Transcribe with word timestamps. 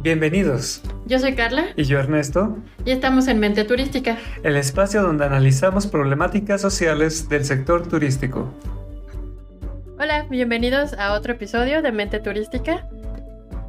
Bienvenidos. 0.00 0.80
Yo 1.06 1.18
soy 1.18 1.34
Carla. 1.34 1.66
Y 1.76 1.82
yo 1.84 1.98
Ernesto. 1.98 2.56
Y 2.84 2.92
estamos 2.92 3.26
en 3.26 3.40
Mente 3.40 3.64
Turística. 3.64 4.16
El 4.44 4.56
espacio 4.56 5.02
donde 5.02 5.24
analizamos 5.24 5.86
problemáticas 5.88 6.60
sociales 6.60 7.28
del 7.28 7.44
sector 7.44 7.86
turístico. 7.88 8.54
Hola, 9.98 10.26
bienvenidos 10.30 10.92
a 10.92 11.14
otro 11.14 11.32
episodio 11.32 11.82
de 11.82 11.90
Mente 11.90 12.20
Turística. 12.20 12.88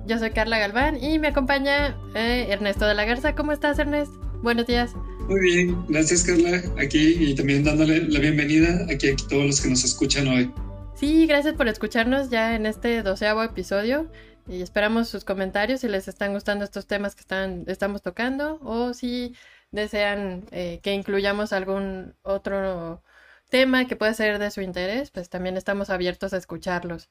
Yo 0.06 0.20
soy 0.20 0.30
Carla 0.30 0.60
Galván 0.60 1.04
y 1.04 1.18
me 1.18 1.30
acompaña 1.30 1.98
eh, 2.14 2.48
Ernesto 2.50 2.86
de 2.86 2.94
la 2.94 3.06
Garza. 3.06 3.34
¿Cómo 3.34 3.52
estás, 3.52 3.80
Ernesto? 3.80 4.16
Buenos 4.44 4.68
días. 4.68 4.92
Muy 5.28 5.40
bien, 5.42 5.86
gracias 5.88 6.24
Carla, 6.24 6.62
aquí 6.80 7.18
y 7.20 7.36
también 7.36 7.64
dándole 7.64 8.04
la 8.08 8.20
bienvenida 8.20 8.86
aquí 8.92 9.10
a 9.10 9.16
todos 9.30 9.46
los 9.46 9.62
que 9.62 9.70
nos 9.70 9.84
escuchan 9.84 10.28
hoy. 10.28 10.52
Sí, 11.00 11.28
gracias 11.28 11.54
por 11.56 11.70
escucharnos 11.70 12.30
ya 12.30 12.56
en 12.56 12.66
este 12.66 13.04
doceavo 13.04 13.42
episodio 13.42 14.12
y 14.50 14.62
esperamos 14.62 15.08
sus 15.08 15.24
comentarios 15.24 15.80
si 15.80 15.88
les 15.88 16.10
están 16.10 16.34
gustando 16.34 16.66
estos 16.66 16.88
temas 16.88 17.16
que 17.16 17.22
están, 17.22 17.64
estamos 17.68 18.02
tocando 18.02 18.60
o 18.64 18.94
si 18.94 19.34
desean 19.72 20.46
eh, 20.52 20.82
que 20.84 20.94
incluyamos 20.94 21.54
algún 21.54 22.16
otro 22.22 23.02
tema 23.50 23.88
que 23.88 23.96
pueda 23.96 24.14
ser 24.14 24.40
de 24.40 24.52
su 24.52 24.60
interés, 24.60 25.10
pues 25.10 25.30
también 25.30 25.56
estamos 25.56 25.90
abiertos 25.90 26.34
a 26.34 26.38
escucharlos. 26.38 27.10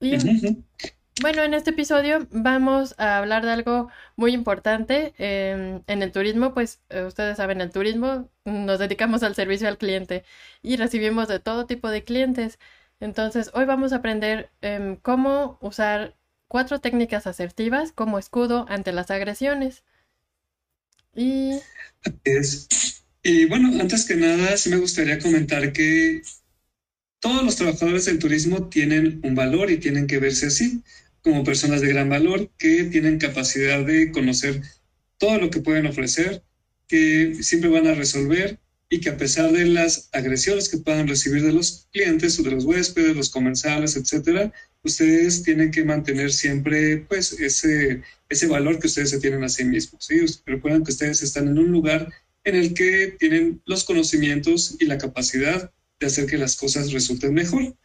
Y, 0.00 0.16
bueno, 1.20 1.42
en 1.42 1.54
este 1.54 1.70
episodio 1.70 2.26
vamos 2.30 2.94
a 2.98 3.18
hablar 3.18 3.44
de 3.44 3.50
algo 3.50 3.88
muy 4.16 4.32
importante 4.32 5.14
em, 5.18 5.82
en 5.86 6.02
el 6.02 6.12
turismo, 6.12 6.54
pues 6.54 6.80
eh, 6.90 7.04
ustedes 7.04 7.36
saben, 7.36 7.60
el 7.60 7.70
turismo 7.70 8.30
nos 8.44 8.78
dedicamos 8.78 9.22
al 9.22 9.34
servicio 9.34 9.68
al 9.68 9.78
cliente 9.78 10.24
y 10.62 10.76
recibimos 10.76 11.28
de 11.28 11.40
todo 11.40 11.66
tipo 11.66 11.90
de 11.90 12.04
clientes. 12.04 12.58
Entonces, 13.00 13.50
hoy 13.54 13.64
vamos 13.64 13.92
a 13.92 13.96
aprender 13.96 14.50
em, 14.60 14.96
cómo 14.96 15.58
usar 15.60 16.16
cuatro 16.48 16.80
técnicas 16.80 17.26
asertivas 17.26 17.92
como 17.92 18.18
escudo 18.18 18.66
ante 18.68 18.92
las 18.92 19.10
agresiones. 19.10 19.84
Y... 21.14 21.60
Y 23.22 23.46
bueno, 23.46 23.80
antes 23.80 24.06
que 24.06 24.14
nada, 24.14 24.56
sí 24.56 24.70
me 24.70 24.76
gustaría 24.76 25.18
comentar 25.18 25.72
que 25.72 26.22
todos 27.18 27.44
los 27.44 27.56
trabajadores 27.56 28.04
del 28.04 28.20
turismo 28.20 28.68
tienen 28.68 29.20
un 29.24 29.34
valor 29.34 29.70
y 29.70 29.78
tienen 29.78 30.06
que 30.06 30.18
verse 30.18 30.46
así 30.46 30.82
como 31.28 31.44
personas 31.44 31.82
de 31.82 31.88
gran 31.88 32.08
valor 32.08 32.50
que 32.56 32.84
tienen 32.84 33.18
capacidad 33.18 33.84
de 33.84 34.10
conocer 34.12 34.62
todo 35.18 35.38
lo 35.38 35.50
que 35.50 35.60
pueden 35.60 35.86
ofrecer, 35.86 36.42
que 36.86 37.36
siempre 37.42 37.68
van 37.68 37.86
a 37.86 37.94
resolver 37.94 38.58
y 38.88 39.00
que 39.00 39.10
a 39.10 39.18
pesar 39.18 39.52
de 39.52 39.66
las 39.66 40.08
agresiones 40.12 40.70
que 40.70 40.78
puedan 40.78 41.06
recibir 41.06 41.42
de 41.42 41.52
los 41.52 41.86
clientes 41.92 42.40
o 42.40 42.42
de 42.42 42.52
los 42.52 42.64
huéspedes, 42.64 43.14
los 43.14 43.28
comensales, 43.28 43.96
etcétera, 43.96 44.50
ustedes 44.82 45.42
tienen 45.42 45.70
que 45.70 45.84
mantener 45.84 46.32
siempre 46.32 47.04
pues 47.06 47.32
ese, 47.38 48.00
ese 48.30 48.46
valor 48.46 48.78
que 48.78 48.86
ustedes 48.86 49.10
se 49.10 49.20
tienen 49.20 49.44
a 49.44 49.50
sí 49.50 49.64
mismos. 49.64 50.06
¿sí? 50.06 50.24
Recuerden 50.46 50.82
que 50.82 50.92
ustedes 50.92 51.22
están 51.22 51.48
en 51.48 51.58
un 51.58 51.70
lugar 51.70 52.10
en 52.44 52.54
el 52.54 52.72
que 52.72 53.16
tienen 53.18 53.60
los 53.66 53.84
conocimientos 53.84 54.76
y 54.78 54.86
la 54.86 54.96
capacidad 54.96 55.70
de 56.00 56.06
hacer 56.06 56.24
que 56.24 56.38
las 56.38 56.56
cosas 56.56 56.90
resulten 56.90 57.34
mejor 57.34 57.76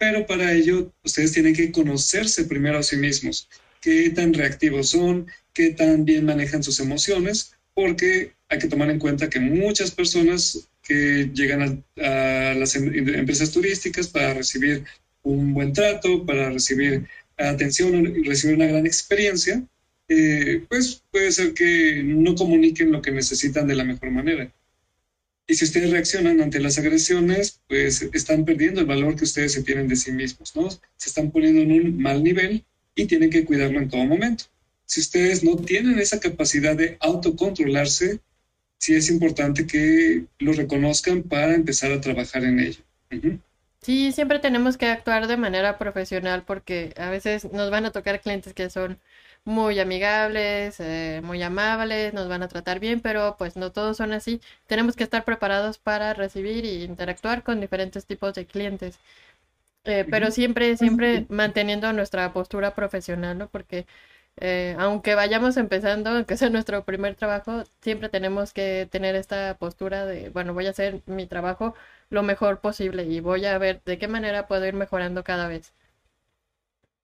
pero 0.00 0.26
para 0.26 0.50
ello 0.54 0.90
ustedes 1.04 1.32
tienen 1.32 1.54
que 1.54 1.70
conocerse 1.70 2.46
primero 2.46 2.78
a 2.78 2.82
sí 2.82 2.96
mismos, 2.96 3.50
qué 3.82 4.08
tan 4.08 4.32
reactivos 4.32 4.88
son, 4.88 5.26
qué 5.52 5.72
tan 5.72 6.06
bien 6.06 6.24
manejan 6.24 6.62
sus 6.62 6.80
emociones, 6.80 7.52
porque 7.74 8.32
hay 8.48 8.58
que 8.58 8.68
tomar 8.68 8.88
en 8.88 8.98
cuenta 8.98 9.28
que 9.28 9.40
muchas 9.40 9.90
personas 9.90 10.70
que 10.82 11.28
llegan 11.34 11.84
a, 11.98 12.54
las 12.54 12.76
em, 12.76 13.10
empresas 13.10 13.52
turísticas 13.52 14.08
para 14.08 14.32
recibir 14.32 14.84
un 15.22 15.52
buen 15.52 15.74
trato, 15.74 16.24
para 16.24 16.48
recibir 16.48 17.06
atención 17.36 18.16
y 18.16 18.22
recibir 18.22 18.56
una 18.56 18.68
gran 18.68 18.86
experiencia, 18.86 19.62
eh, 20.08 20.64
pues 20.70 21.02
puede 21.10 21.30
ser 21.30 21.52
que 21.52 22.02
no 22.02 22.34
comuniquen 22.34 22.90
lo 22.90 23.02
que 23.02 23.10
necesitan 23.10 23.66
de 23.66 23.74
la 23.74 23.84
mejor 23.84 24.10
manera. 24.10 24.50
Y 25.50 25.56
si 25.56 25.64
ustedes 25.64 25.90
reaccionan 25.90 26.40
ante 26.40 26.60
las 26.60 26.78
agresiones, 26.78 27.60
pues 27.66 28.02
están 28.12 28.44
perdiendo 28.44 28.80
el 28.80 28.86
valor 28.86 29.16
que 29.16 29.24
ustedes 29.24 29.52
se 29.52 29.64
tienen 29.64 29.88
de 29.88 29.96
sí 29.96 30.12
mismos, 30.12 30.54
¿no? 30.54 30.70
Se 30.70 31.08
están 31.08 31.32
poniendo 31.32 31.60
en 31.62 31.72
un 31.72 32.00
mal 32.00 32.22
nivel 32.22 32.64
y 32.94 33.06
tienen 33.06 33.30
que 33.30 33.44
cuidarlo 33.44 33.80
en 33.80 33.88
todo 33.88 34.04
momento. 34.04 34.44
Si 34.84 35.00
ustedes 35.00 35.42
no 35.42 35.56
tienen 35.56 35.98
esa 35.98 36.20
capacidad 36.20 36.76
de 36.76 36.98
autocontrolarse, 37.00 38.20
sí 38.78 38.94
es 38.94 39.10
importante 39.10 39.66
que 39.66 40.26
lo 40.38 40.52
reconozcan 40.52 41.24
para 41.24 41.56
empezar 41.56 41.90
a 41.90 42.00
trabajar 42.00 42.44
en 42.44 42.60
ello. 42.60 42.82
Sí, 43.82 44.12
siempre 44.12 44.38
tenemos 44.38 44.76
que 44.76 44.86
actuar 44.86 45.26
de 45.26 45.36
manera 45.36 45.78
profesional 45.78 46.44
porque 46.46 46.94
a 46.96 47.10
veces 47.10 47.50
nos 47.50 47.72
van 47.72 47.86
a 47.86 47.90
tocar 47.90 48.20
clientes 48.20 48.54
que 48.54 48.70
son 48.70 49.00
muy 49.44 49.78
amigables, 49.80 50.80
eh, 50.80 51.20
muy 51.24 51.42
amables, 51.42 52.14
nos 52.14 52.28
van 52.28 52.42
a 52.42 52.48
tratar 52.48 52.80
bien, 52.80 53.00
pero 53.00 53.36
pues 53.38 53.56
no 53.56 53.72
todos 53.72 53.96
son 53.96 54.12
así. 54.12 54.40
Tenemos 54.66 54.96
que 54.96 55.04
estar 55.04 55.24
preparados 55.24 55.78
para 55.78 56.14
recibir 56.14 56.64
e 56.64 56.84
interactuar 56.84 57.42
con 57.42 57.60
diferentes 57.60 58.06
tipos 58.06 58.34
de 58.34 58.46
clientes. 58.46 58.98
Eh, 59.84 60.06
pero 60.10 60.30
siempre, 60.30 60.76
siempre 60.76 61.26
manteniendo 61.28 61.92
nuestra 61.92 62.32
postura 62.32 62.74
profesional, 62.74 63.38
¿no? 63.38 63.48
Porque 63.48 63.86
eh, 64.38 64.76
aunque 64.78 65.14
vayamos 65.14 65.56
empezando, 65.56 66.10
aunque 66.10 66.36
sea 66.36 66.50
nuestro 66.50 66.84
primer 66.84 67.14
trabajo, 67.16 67.64
siempre 67.82 68.08
tenemos 68.10 68.52
que 68.52 68.88
tener 68.90 69.16
esta 69.16 69.56
postura 69.58 70.06
de, 70.06 70.30
bueno, 70.30 70.54
voy 70.54 70.66
a 70.66 70.70
hacer 70.70 71.02
mi 71.06 71.26
trabajo 71.26 71.74
lo 72.10 72.22
mejor 72.22 72.60
posible 72.60 73.04
y 73.04 73.20
voy 73.20 73.46
a 73.46 73.58
ver 73.58 73.82
de 73.84 73.98
qué 73.98 74.08
manera 74.08 74.46
puedo 74.48 74.66
ir 74.66 74.74
mejorando 74.74 75.24
cada 75.24 75.48
vez. 75.48 75.72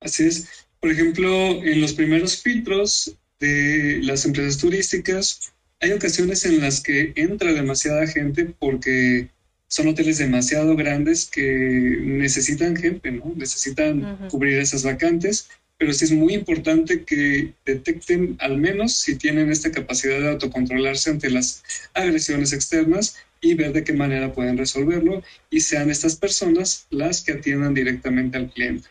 Así 0.01 0.27
es. 0.27 0.67
Por 0.87 0.93
ejemplo, 0.93 1.65
en 1.65 1.81
los 1.81 1.95
primeros 1.95 2.41
filtros 2.41 3.17
de 3.41 3.99
las 4.05 4.25
empresas 4.25 4.57
turísticas, 4.59 5.53
hay 5.81 5.91
ocasiones 5.91 6.45
en 6.45 6.61
las 6.61 6.81
que 6.81 7.13
entra 7.17 7.53
demasiada 7.53 8.07
gente 8.07 8.55
porque 8.57 9.31
son 9.67 9.89
hoteles 9.89 10.19
demasiado 10.19 10.77
grandes 10.77 11.27
que 11.27 11.99
necesitan 12.03 12.77
gente, 12.77 13.11
¿no? 13.11 13.33
Necesitan 13.35 14.29
cubrir 14.31 14.61
esas 14.61 14.85
vacantes, 14.85 15.49
pero 15.77 15.93
sí 15.93 16.05
es 16.05 16.13
muy 16.13 16.35
importante 16.35 17.03
que 17.03 17.53
detecten 17.65 18.37
al 18.39 18.57
menos 18.57 18.97
si 18.97 19.17
tienen 19.17 19.51
esta 19.51 19.73
capacidad 19.73 20.21
de 20.21 20.31
autocontrolarse 20.31 21.11
ante 21.11 21.31
las 21.31 21.65
agresiones 21.95 22.53
externas 22.53 23.17
y 23.41 23.55
ver 23.55 23.73
de 23.73 23.83
qué 23.83 23.93
manera 23.93 24.33
pueden 24.33 24.57
resolverlo 24.57 25.25
y 25.51 25.63
sean 25.63 25.91
estas 25.91 26.15
personas 26.15 26.87
las 26.91 27.23
que 27.23 27.33
atiendan 27.33 27.75
directamente 27.75 28.39
al 28.39 28.53
cliente 28.53 28.87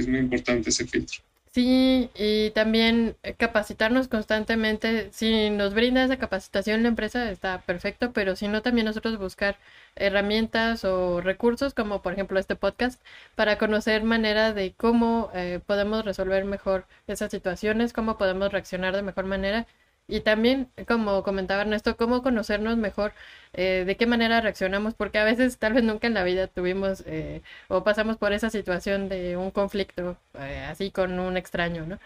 es 0.00 0.08
muy 0.08 0.18
importante 0.18 0.70
ese 0.70 0.86
filtro. 0.86 1.20
Sí, 1.52 2.10
y 2.14 2.50
también 2.50 3.16
capacitarnos 3.38 4.06
constantemente. 4.08 5.08
Si 5.12 5.50
nos 5.50 5.74
brinda 5.74 6.04
esa 6.04 6.18
capacitación 6.18 6.82
la 6.82 6.88
empresa 6.88 7.30
está 7.30 7.62
perfecto, 7.62 8.12
pero 8.12 8.36
si 8.36 8.48
no, 8.48 8.62
también 8.62 8.84
nosotros 8.86 9.18
buscar 9.18 9.56
herramientas 9.96 10.84
o 10.84 11.20
recursos 11.20 11.74
como 11.74 12.02
por 12.02 12.12
ejemplo 12.12 12.38
este 12.38 12.54
podcast 12.54 13.02
para 13.34 13.58
conocer 13.58 14.04
manera 14.04 14.52
de 14.52 14.72
cómo 14.76 15.30
eh, 15.34 15.60
podemos 15.66 16.04
resolver 16.04 16.44
mejor 16.44 16.86
esas 17.08 17.30
situaciones, 17.30 17.92
cómo 17.92 18.18
podemos 18.18 18.52
reaccionar 18.52 18.94
de 18.94 19.02
mejor 19.02 19.24
manera 19.24 19.66
y 20.08 20.20
también, 20.20 20.68
como 20.86 21.22
comentaba 21.22 21.62
Ernesto, 21.62 21.96
cómo 21.98 22.22
conocernos 22.22 22.78
mejor, 22.78 23.12
eh, 23.52 23.84
de 23.86 23.96
qué 23.98 24.06
manera 24.06 24.40
reaccionamos, 24.40 24.94
porque 24.94 25.18
a 25.18 25.24
veces 25.24 25.58
tal 25.58 25.74
vez 25.74 25.84
nunca 25.84 26.06
en 26.06 26.14
la 26.14 26.24
vida 26.24 26.46
tuvimos 26.46 27.04
eh, 27.06 27.42
o 27.68 27.84
pasamos 27.84 28.16
por 28.16 28.32
esa 28.32 28.48
situación 28.48 29.10
de 29.10 29.36
un 29.36 29.50
conflicto 29.50 30.16
eh, 30.40 30.64
así 30.66 30.90
con 30.90 31.18
un 31.20 31.36
extraño, 31.36 31.84
¿no? 31.86 31.98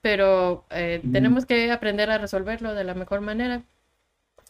Pero 0.00 0.64
tenemos 1.12 1.44
que 1.44 1.70
aprender 1.70 2.10
a 2.10 2.16
resolverlo 2.16 2.74
de 2.74 2.84
la 2.84 2.94
mejor 2.94 3.20
manera. 3.20 3.62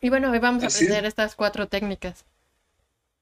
Y 0.00 0.08
bueno, 0.08 0.30
hoy 0.30 0.38
vamos 0.38 0.62
a 0.62 0.68
aprender 0.68 1.04
estas 1.04 1.34
cuatro 1.34 1.66
técnicas. 1.66 2.24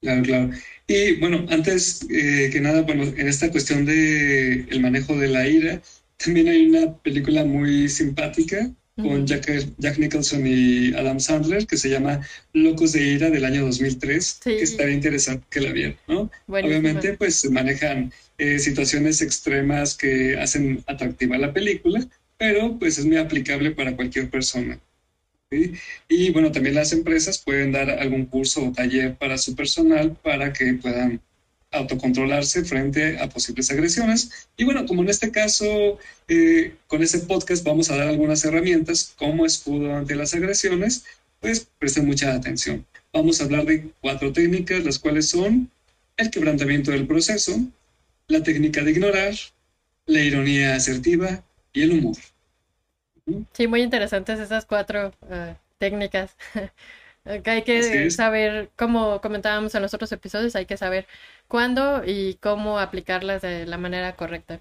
Claro, 0.02 0.22
claro. 0.22 0.50
Y 0.86 1.18
bueno, 1.18 1.46
antes 1.48 2.06
que 2.06 2.60
nada, 2.60 2.82
bueno, 2.82 3.04
en 3.04 3.26
esta 3.26 3.50
cuestión 3.50 3.86
de 3.86 4.66
el 4.68 4.80
manejo 4.80 5.16
de 5.16 5.28
la 5.28 5.46
ira, 5.48 5.80
también 6.18 6.48
hay 6.48 6.68
una 6.68 6.92
película 6.98 7.44
muy 7.46 7.88
simpática 7.88 8.70
con 9.02 9.26
Jack, 9.26 9.74
Jack, 9.78 9.98
Nicholson 9.98 10.44
y 10.46 10.92
Adam 10.94 11.20
Sandler, 11.20 11.66
que 11.66 11.76
se 11.76 11.88
llama 11.88 12.20
Locos 12.52 12.92
de 12.92 13.02
Ira 13.02 13.30
del 13.30 13.44
año 13.44 13.64
2003, 13.64 14.40
que 14.42 14.62
estaría 14.62 14.94
interesante 14.94 15.46
que 15.48 15.60
la 15.60 15.72
vieran, 15.72 15.96
¿no? 16.08 16.30
Obviamente, 16.48 17.16
pues 17.16 17.48
manejan 17.50 18.12
eh, 18.38 18.58
situaciones 18.58 19.22
extremas 19.22 19.96
que 19.96 20.36
hacen 20.38 20.82
atractiva 20.86 21.38
la 21.38 21.52
película, 21.52 22.06
pero 22.36 22.78
pues 22.78 22.98
es 22.98 23.06
muy 23.06 23.16
aplicable 23.16 23.70
para 23.70 23.94
cualquier 23.96 24.30
persona. 24.30 24.80
Y 26.08 26.30
bueno, 26.30 26.52
también 26.52 26.74
las 26.74 26.92
empresas 26.92 27.38
pueden 27.38 27.72
dar 27.72 27.88
algún 27.90 28.26
curso 28.26 28.66
o 28.66 28.72
taller 28.72 29.16
para 29.16 29.38
su 29.38 29.54
personal 29.56 30.14
para 30.22 30.52
que 30.52 30.74
puedan 30.74 31.22
autocontrolarse 31.70 32.64
frente 32.64 33.18
a 33.18 33.28
posibles 33.28 33.70
agresiones. 33.70 34.48
Y 34.56 34.64
bueno, 34.64 34.86
como 34.86 35.02
en 35.02 35.10
este 35.10 35.30
caso, 35.30 35.98
eh, 36.28 36.74
con 36.86 37.02
este 37.02 37.18
podcast 37.20 37.64
vamos 37.64 37.90
a 37.90 37.96
dar 37.96 38.08
algunas 38.08 38.44
herramientas 38.44 39.14
como 39.18 39.44
escudo 39.44 39.94
ante 39.94 40.14
las 40.14 40.34
agresiones, 40.34 41.04
pues 41.40 41.68
presten 41.78 42.06
mucha 42.06 42.34
atención. 42.34 42.84
Vamos 43.12 43.40
a 43.40 43.44
hablar 43.44 43.64
de 43.64 43.90
cuatro 44.00 44.32
técnicas, 44.32 44.84
las 44.84 44.98
cuales 44.98 45.28
son 45.28 45.70
el 46.16 46.30
quebrantamiento 46.30 46.90
del 46.90 47.06
proceso, 47.06 47.58
la 48.26 48.42
técnica 48.42 48.82
de 48.82 48.90
ignorar, 48.90 49.34
la 50.06 50.20
ironía 50.20 50.74
asertiva 50.74 51.42
y 51.72 51.82
el 51.82 51.92
humor. 51.92 52.16
Sí, 53.52 53.66
muy 53.66 53.82
interesantes 53.82 54.40
esas 54.40 54.64
cuatro 54.64 55.12
eh, 55.30 55.54
técnicas. 55.78 56.36
hay 57.44 57.62
que 57.62 58.10
saber, 58.10 58.70
como 58.76 59.20
comentábamos 59.20 59.74
en 59.74 59.82
los 59.82 59.94
otros 59.94 60.12
episodios, 60.12 60.56
hay 60.56 60.66
que 60.66 60.76
saber 60.76 61.06
cuándo 61.46 62.02
y 62.06 62.34
cómo 62.40 62.78
aplicarlas 62.78 63.42
de 63.42 63.66
la 63.66 63.78
manera 63.78 64.16
correcta. 64.16 64.60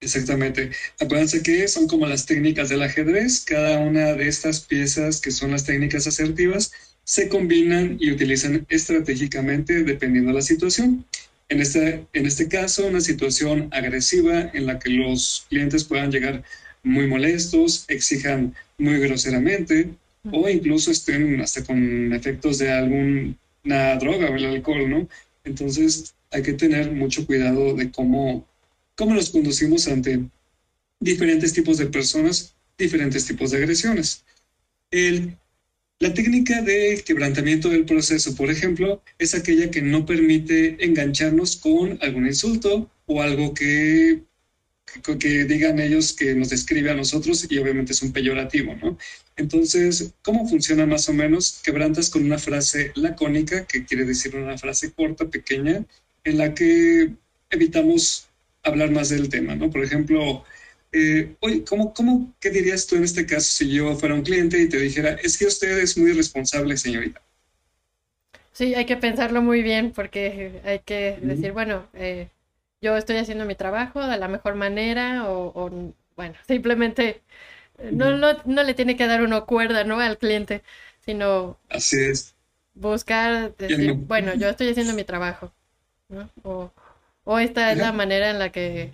Exactamente. 0.00 0.70
Acuérdense 1.00 1.42
que 1.42 1.66
son 1.66 1.88
como 1.88 2.06
las 2.06 2.26
técnicas 2.26 2.68
del 2.68 2.82
ajedrez. 2.82 3.44
Cada 3.44 3.78
una 3.78 4.12
de 4.12 4.28
estas 4.28 4.60
piezas, 4.60 5.20
que 5.20 5.30
son 5.30 5.50
las 5.50 5.64
técnicas 5.64 6.06
asertivas, 6.06 6.72
se 7.04 7.28
combinan 7.28 7.96
y 8.00 8.12
utilizan 8.12 8.66
estratégicamente 8.68 9.82
dependiendo 9.82 10.30
de 10.30 10.36
la 10.36 10.42
situación. 10.42 11.06
En 11.48 11.60
este, 11.60 12.06
en 12.12 12.26
este 12.26 12.48
caso, 12.48 12.86
una 12.86 13.00
situación 13.00 13.68
agresiva 13.72 14.50
en 14.52 14.66
la 14.66 14.78
que 14.78 14.90
los 14.90 15.46
clientes 15.48 15.84
puedan 15.84 16.10
llegar 16.10 16.42
muy 16.82 17.06
molestos, 17.06 17.84
exijan 17.88 18.54
muy 18.78 18.98
groseramente 18.98 19.90
o 20.30 20.48
incluso 20.48 20.90
estén 20.90 21.40
hasta 21.40 21.64
con 21.64 22.12
efectos 22.12 22.58
de 22.58 22.70
alguna 22.70 23.96
droga 23.98 24.30
o 24.30 24.36
el 24.36 24.46
alcohol, 24.46 24.88
¿no? 24.88 25.08
Entonces 25.44 26.14
hay 26.30 26.42
que 26.42 26.54
tener 26.54 26.90
mucho 26.92 27.26
cuidado 27.26 27.74
de 27.74 27.90
cómo, 27.90 28.46
cómo 28.96 29.14
nos 29.14 29.30
conducimos 29.30 29.86
ante 29.88 30.20
diferentes 31.00 31.52
tipos 31.52 31.78
de 31.78 31.86
personas, 31.86 32.54
diferentes 32.78 33.26
tipos 33.26 33.50
de 33.50 33.58
agresiones. 33.58 34.24
El 34.90 35.36
la 36.00 36.12
técnica 36.12 36.60
de 36.60 37.02
quebrantamiento 37.06 37.68
del 37.68 37.84
proceso, 37.84 38.34
por 38.34 38.50
ejemplo, 38.50 39.00
es 39.18 39.34
aquella 39.34 39.70
que 39.70 39.80
no 39.80 40.04
permite 40.04 40.84
engancharnos 40.84 41.56
con 41.56 41.98
algún 42.02 42.26
insulto 42.26 42.90
o 43.06 43.22
algo 43.22 43.54
que, 43.54 44.22
que, 45.18 45.44
digan 45.44 45.78
ellos 45.80 46.12
que 46.12 46.34
nos 46.34 46.50
describe 46.50 46.90
a 46.90 46.94
nosotros 46.94 47.46
y 47.50 47.58
obviamente 47.58 47.92
es 47.92 48.02
un 48.02 48.12
peyorativo, 48.12 48.74
¿no? 48.76 48.98
Entonces, 49.36 50.12
¿cómo 50.22 50.48
funciona 50.48 50.86
más 50.86 51.08
o 51.08 51.12
menos? 51.12 51.60
Quebrantas 51.62 52.10
con 52.10 52.24
una 52.24 52.38
frase 52.38 52.92
lacónica, 52.94 53.66
que 53.66 53.84
quiere 53.84 54.04
decir 54.04 54.36
una 54.36 54.58
frase 54.58 54.92
corta, 54.92 55.28
pequeña, 55.28 55.84
en 56.24 56.38
la 56.38 56.54
que 56.54 57.12
evitamos 57.50 58.28
hablar 58.62 58.90
más 58.90 59.08
del 59.08 59.28
tema, 59.28 59.54
¿no? 59.54 59.70
Por 59.70 59.84
ejemplo, 59.84 60.44
eh, 60.92 61.34
oye, 61.40 61.64
¿cómo, 61.64 61.92
cómo, 61.92 62.32
qué 62.40 62.50
dirías 62.50 62.86
tú 62.86 62.96
en 62.96 63.04
este 63.04 63.26
caso 63.26 63.50
si 63.50 63.70
yo 63.70 63.96
fuera 63.96 64.14
un 64.14 64.22
cliente 64.22 64.60
y 64.60 64.68
te 64.68 64.78
dijera, 64.78 65.14
es 65.22 65.36
que 65.36 65.46
usted 65.46 65.78
es 65.78 65.98
muy 65.98 66.12
responsable, 66.12 66.76
señorita? 66.76 67.20
Sí, 68.52 68.74
hay 68.76 68.86
que 68.86 68.96
pensarlo 68.96 69.42
muy 69.42 69.62
bien 69.62 69.90
porque 69.90 70.60
hay 70.64 70.78
que 70.78 71.18
decir, 71.20 71.50
bueno, 71.50 71.88
eh, 71.94 72.28
yo 72.84 72.96
estoy 72.96 73.16
haciendo 73.16 73.46
mi 73.46 73.54
trabajo 73.54 74.06
de 74.06 74.18
la 74.18 74.28
mejor 74.28 74.54
manera 74.54 75.24
o, 75.30 75.70
bueno, 76.16 76.34
simplemente 76.46 77.22
eh, 77.78 77.90
no, 77.92 78.16
no, 78.16 78.34
no, 78.44 78.62
le 78.62 78.74
tiene 78.74 78.96
que 78.96 79.06
dar 79.06 79.22
uno 79.22 79.46
cuerda, 79.46 79.84
¿no? 79.84 79.98
Al 80.00 80.18
cliente, 80.18 80.62
sino... 81.00 81.58
Así 81.70 81.96
es. 82.00 82.34
Buscar, 82.74 83.56
decir, 83.56 83.94
bueno, 83.94 84.34
yo 84.34 84.48
estoy 84.48 84.68
haciendo 84.68 84.92
mi 84.94 85.04
trabajo, 85.04 85.52
¿no? 86.08 86.28
O, 86.42 86.70
o 87.24 87.38
esta 87.38 87.72
es 87.72 87.78
la 87.78 87.92
manera 87.92 88.30
en 88.30 88.38
la 88.38 88.50
que 88.50 88.92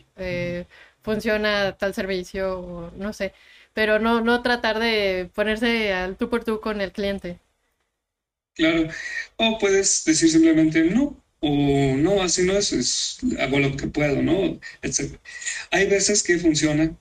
funciona 1.03 1.77
tal 1.77 1.95
servicio, 1.95 2.93
no 2.97 3.13
sé, 3.13 3.33
pero 3.73 3.99
no, 3.99 4.21
no 4.21 4.43
tratar 4.43 4.79
de 4.79 5.31
ponerse 5.35 5.93
al 5.93 6.17
tú 6.17 6.29
por 6.29 6.45
tú 6.45 6.61
con 6.61 6.81
el 6.81 6.93
cliente. 6.93 7.39
Claro, 8.55 8.89
o 9.37 9.59
puedes 9.59 10.05
decir 10.05 10.31
simplemente 10.31 10.85
no, 10.85 11.17
o 11.41 11.97
no, 11.97 12.23
así 12.23 12.45
no 12.45 12.57
es, 12.57 12.73
es 12.73 13.19
hago 13.39 13.59
lo 13.59 13.77
que 13.77 13.89
puedo, 13.89 14.23
¿no? 14.23 14.61
Hay 15.71 15.87
veces 15.87 16.23
que 16.23 16.39
funciona, 16.39 16.95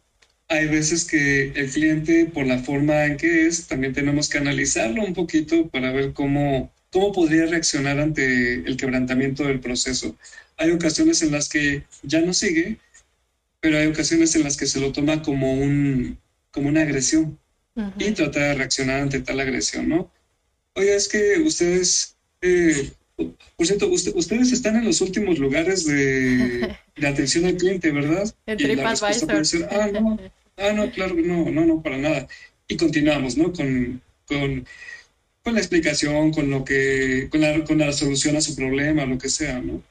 hay 0.48 0.68
veces 0.68 1.06
que 1.06 1.52
el 1.56 1.70
cliente, 1.72 2.26
por 2.26 2.48
la 2.48 2.60
forma 2.60 3.06
en 3.06 3.18
que 3.18 3.48
es, 3.48 3.68
también 3.68 3.94
tenemos 3.94 4.30
que 4.30 4.38
analizarlo 4.40 5.04
un 5.04 5.14
poquito 5.14 5.70
para 5.70 5.92
ver 5.92 6.14
cómo, 6.14 6.74
cómo 6.92 7.12
podría 7.12 7.46
reaccionar 7.46 8.00
ante 8.00 8.56
el 8.56 8.78
quebrantamiento 8.78 9.44
del 9.44 9.60
proceso. 9.60 10.18
Hay 10.58 10.72
ocasiones 10.72 11.22
en 11.22 11.32
las 11.32 11.50
que 11.50 11.84
ya 12.04 12.22
no 12.22 12.34
sigue, 12.34 12.80
pero 13.60 13.78
hay 13.78 13.88
ocasiones 13.88 14.36
en 14.36 14.44
las 14.44 14.58
que 14.58 14.66
se 14.66 14.80
lo 14.80 14.92
toma 14.92 15.22
como, 15.22 15.54
un, 15.54 16.18
como 16.52 16.70
una 16.70 16.82
agresión 16.82 17.38
y 17.98 18.12
trata 18.12 18.40
de 18.40 18.54
reaccionar 18.56 19.02
ante 19.02 19.22
tal 19.22 19.40
agresión, 19.40 19.88
¿no? 19.88 20.12
Oye, 20.74 20.96
es 20.96 21.08
que 21.08 21.40
ustedes, 21.40 22.16
eh, 22.42 22.92
por 23.56 23.66
cierto, 23.66 23.88
ustedes 23.90 24.52
están 24.52 24.76
en 24.78 24.86
los 24.86 25.02
últimos 25.02 25.40
lugares 25.40 25.86
de, 25.86 26.76
atención 26.98 27.46
al 27.46 27.58
cliente, 27.58 27.92
¿verdad? 27.92 28.34
puede 28.46 29.46
ser, 29.46 29.68
ah, 29.72 29.90
no, 29.92 30.20
ah, 30.58 30.72
no, 30.74 30.92
claro, 30.92 31.16
no, 31.16 31.50
no, 31.50 31.66
no, 31.66 31.82
para 31.82 31.98
nada. 31.98 32.28
Y 32.68 32.78
continuamos, 32.78 33.38
¿no? 33.38 33.52
Con, 33.52 34.02
con, 34.26 34.66
con 35.44 35.54
la 35.54 35.60
explicación, 35.60 36.32
con 36.32 36.50
lo 36.50 36.64
que, 36.64 37.28
con 37.32 37.42
la, 37.42 37.64
con 37.64 37.78
la 37.78 37.92
solución 37.92 38.36
a 38.36 38.42
su 38.42 38.56
problema, 38.56 39.06
lo 39.06 39.18
que 39.18 39.30
sea, 39.30 39.60
¿no? 39.60 39.82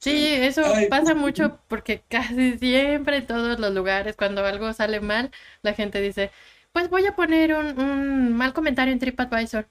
Sí, 0.00 0.28
eso 0.32 0.62
pasa 0.88 1.14
mucho 1.14 1.58
porque 1.68 2.02
casi 2.08 2.56
siempre 2.58 3.18
en 3.18 3.26
todos 3.26 3.60
los 3.60 3.74
lugares, 3.74 4.16
cuando 4.16 4.44
algo 4.46 4.72
sale 4.72 5.00
mal, 5.00 5.30
la 5.62 5.74
gente 5.74 6.00
dice, 6.00 6.30
pues 6.72 6.88
voy 6.88 7.04
a 7.06 7.14
poner 7.14 7.54
un, 7.54 8.32
mal 8.34 8.54
comentario 8.54 8.92
en 8.92 8.98
TripAdvisor. 8.98 9.68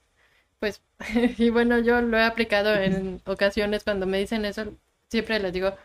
Pues, 0.60 0.82
y 1.38 1.50
bueno, 1.50 1.80
yo 1.80 2.02
lo 2.02 2.18
he 2.18 2.24
aplicado 2.24 2.74
en 2.76 3.22
ocasiones 3.26 3.84
cuando 3.84 4.06
me 4.06 4.20
dicen 4.20 4.46
eso, 4.46 4.74
siempre 5.10 5.40
les 5.40 5.54
digo, 5.54 5.76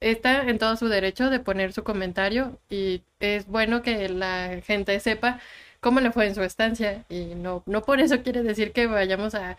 está 0.00 0.42
en 0.48 0.58
todo 0.58 0.76
su 0.76 0.88
derecho 0.88 1.30
de 1.30 1.40
poner 1.40 1.72
su 1.72 1.84
comentario 1.84 2.60
y 2.70 3.02
es 3.20 3.46
bueno 3.46 3.82
que 3.82 4.08
la 4.10 4.60
gente 4.64 5.00
sepa 5.00 5.40
cómo 5.80 6.00
le 6.00 6.12
fue 6.12 6.26
en 6.28 6.34
su 6.36 6.42
estancia 6.42 7.04
y 7.10 7.34
no, 7.36 7.62
no 7.66 7.82
por 7.84 8.00
eso 8.00 8.22
quiere 8.22 8.42
decir 8.42 8.72
que 8.72 8.86
vayamos 8.86 9.34
a 9.34 9.56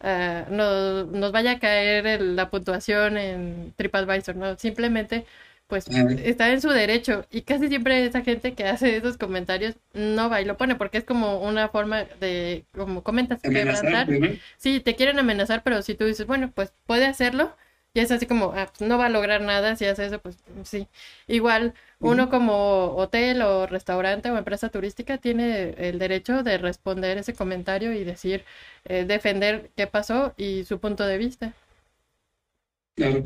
uh, 0.00 0.52
nos, 0.54 1.32
vaya 1.32 1.52
a 1.52 1.58
caer 1.60 2.20
la 2.22 2.50
puntuación 2.50 3.16
en 3.18 3.74
TripAdvisor, 3.76 4.36
¿no? 4.36 4.56
Simplemente, 4.58 5.26
pues, 5.66 5.86
está 5.88 6.52
en 6.52 6.60
su 6.60 6.68
derecho. 6.70 7.26
Y 7.30 7.42
casi 7.42 7.68
siempre 7.68 8.04
esa 8.04 8.22
gente 8.22 8.54
que 8.54 8.64
hace 8.64 8.96
esos 8.96 9.16
comentarios 9.16 9.76
no 9.92 10.30
va 10.30 10.40
y 10.40 10.44
lo 10.44 10.56
pone, 10.56 10.76
porque 10.76 10.98
es 10.98 11.04
como 11.04 11.40
una 11.40 11.68
forma 11.68 12.04
de, 12.20 12.64
como 12.72 13.02
comentas, 13.02 13.40
quebrantar. 13.42 14.08
Sí, 14.56 14.80
te 14.80 14.94
quieren 14.94 15.18
amenazar, 15.18 15.62
pero 15.62 15.82
si 15.82 15.94
tú 15.94 16.04
dices, 16.04 16.26
bueno, 16.26 16.50
pues 16.54 16.72
puede 16.86 17.06
hacerlo, 17.06 17.54
y 17.96 18.00
es 18.00 18.10
así 18.10 18.26
como, 18.26 18.52
ah, 18.54 18.70
pues 18.76 18.86
no 18.86 18.98
va 18.98 19.06
a 19.06 19.08
lograr 19.08 19.40
nada 19.40 19.74
si 19.74 19.86
hace 19.86 20.04
eso, 20.04 20.18
pues 20.20 20.36
sí. 20.64 20.86
Igual, 21.26 21.72
uno 21.98 22.28
como 22.28 22.94
hotel 22.94 23.40
o 23.40 23.66
restaurante 23.66 24.30
o 24.30 24.36
empresa 24.36 24.68
turística 24.68 25.16
tiene 25.16 25.70
el 25.78 25.98
derecho 25.98 26.42
de 26.42 26.58
responder 26.58 27.16
ese 27.16 27.32
comentario 27.32 27.94
y 27.94 28.04
decir, 28.04 28.44
eh, 28.84 29.06
defender 29.06 29.70
qué 29.76 29.86
pasó 29.86 30.34
y 30.36 30.64
su 30.64 30.78
punto 30.78 31.06
de 31.06 31.16
vista. 31.16 31.54
Claro. 32.96 33.24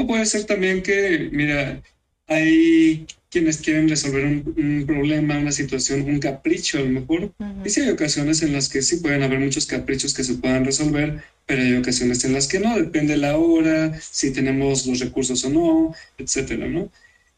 O 0.00 0.06
puede 0.06 0.24
ser 0.24 0.44
también 0.44 0.82
que, 0.82 1.28
mira, 1.30 1.82
hay 2.26 3.06
quienes 3.30 3.58
quieren 3.58 3.86
resolver 3.86 4.24
un, 4.24 4.84
problema, 4.86 5.38
una 5.38 5.52
situación, 5.52 6.08
un 6.08 6.18
capricho 6.18 6.78
a 6.78 6.80
lo 6.80 6.88
mejor. 6.88 7.34
Y 7.66 7.68
sí 7.68 7.82
hay 7.82 7.90
ocasiones 7.90 8.40
en 8.40 8.54
las 8.54 8.70
que 8.70 8.80
sí 8.80 8.96
pueden 8.96 9.22
haber 9.22 9.40
muchos 9.40 9.66
caprichos 9.66 10.14
que 10.14 10.24
se 10.24 10.36
puedan 10.36 10.64
resolver, 10.64 11.22
pero 11.44 11.60
hay 11.60 11.74
ocasiones 11.74 12.24
en 12.24 12.32
las 12.32 12.48
que 12.48 12.60
no, 12.60 12.78
depende 12.78 13.18
la 13.18 13.36
hora, 13.36 14.00
si 14.00 14.32
tenemos 14.32 14.86
los 14.86 15.00
recursos 15.00 15.44
o 15.44 15.50
no, 15.50 15.94
etcétera, 16.16 16.66
¿no? 16.66 16.90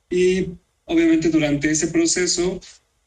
Y 0.08 0.50
obviamente 0.84 1.30
durante 1.30 1.68
ese 1.68 1.88
proceso 1.88 2.60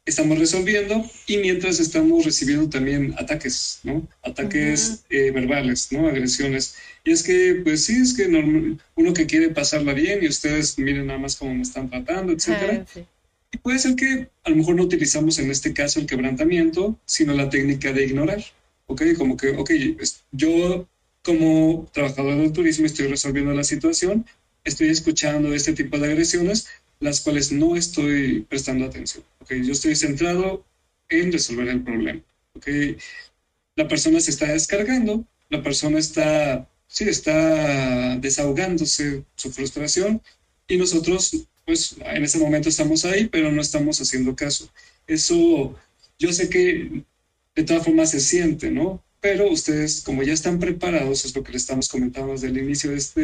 estamos 0.06 0.38
resolviendo 0.38 1.10
y 1.28 1.38
mientras 1.38 1.80
estamos 1.80 2.26
recibiendo 2.26 2.70
también 2.70 3.16
ataques, 3.18 3.80
¿no? 3.84 4.06
Ataques 4.22 5.06
eh, 5.10 5.32
verbales, 5.32 5.94
¿no? 5.94 6.10
Agresiones. 6.10 6.76
Y 7.06 7.12
es 7.12 7.24
que, 7.24 7.62
pues 7.64 7.86
sí, 7.86 8.02
es 8.02 8.14
que 8.14 8.26
uno 8.96 9.14
que 9.14 9.28
quiere 9.28 9.50
pasarla 9.50 9.94
bien 9.94 10.24
y 10.24 10.28
ustedes 10.28 10.78
miren 10.78 11.08
nada 11.08 11.20
más 11.20 11.36
cómo 11.36 11.54
me 11.54 11.62
están 11.62 11.90
tratando, 11.90 12.34
etcétera. 12.34 12.86
Y 13.52 13.58
puede 13.60 13.80
ser 13.80 13.96
que 13.96 14.28
a 14.44 14.50
lo 14.50 14.56
mejor 14.58 14.76
no 14.76 14.84
utilizamos 14.84 15.40
en 15.40 15.52
este 15.52 15.72
caso 15.72 16.00
el 16.00 16.08
quebrantamiento, 16.08 17.00
sino 17.06 17.34
la 17.34 17.50
técnica 17.50 17.94
de 17.94 18.06
ignorar. 18.06 18.44
¿Ok? 18.88 19.04
Como 19.18 19.38
que, 19.38 19.50
ok, 19.52 19.72
yo 20.32 20.88
como 21.24 21.90
trabajador 21.94 22.38
del 22.38 22.52
turismo 22.52 22.86
estoy 22.86 23.08
resolviendo 23.08 23.54
la 23.54 23.64
situación, 23.64 24.26
estoy 24.64 24.90
escuchando 24.90 25.54
este 25.54 25.74
tipo 25.74 25.98
de 25.98 26.08
agresiones, 26.08 26.68
las 27.00 27.22
cuales 27.22 27.52
no 27.52 27.76
estoy 27.76 28.42
prestando 28.50 28.86
atención. 28.86 29.24
¿okay? 29.40 29.66
Yo 29.66 29.74
estoy 29.74 29.96
centrado 29.96 30.66
en 31.10 31.32
resolver 31.32 31.68
el 31.68 31.84
problema. 31.84 32.22
¿okay? 32.54 32.98
La 33.76 33.88
persona 33.88 34.20
se 34.20 34.32
está 34.32 34.52
descargando, 34.52 35.26
la 35.50 35.62
persona 35.64 36.00
está, 36.00 36.68
sí, 36.88 37.06
está 37.10 38.18
desahogándose 38.18 39.24
su 39.36 39.52
frustración 39.52 40.22
y 40.68 40.78
nosotros, 40.78 41.48
pues 41.66 41.96
en 42.00 42.24
ese 42.24 42.40
momento 42.40 42.70
estamos 42.70 43.06
ahí, 43.06 43.28
pero 43.28 43.52
no 43.52 43.62
estamos 43.62 44.00
haciendo 44.02 44.36
caso. 44.36 44.70
Eso, 45.08 45.76
yo 46.18 46.34
sé 46.34 46.50
que 46.50 47.04
de 47.56 47.64
todas 47.64 47.86
formas 47.86 48.12
se 48.12 48.20
siente, 48.20 48.72
¿no? 48.72 49.04
Pero 49.22 49.50
ustedes, 49.52 50.02
como 50.02 50.24
ya 50.24 50.34
están 50.34 50.60
preparados, 50.60 51.26
es 51.26 51.36
lo 51.36 51.44
que 51.44 51.52
les 51.52 51.64
estamos 51.64 51.90
comentando 51.90 52.34
desde 52.34 52.48
el 52.48 52.58
inicio 52.58 52.92
de 52.92 52.98
este, 52.98 53.22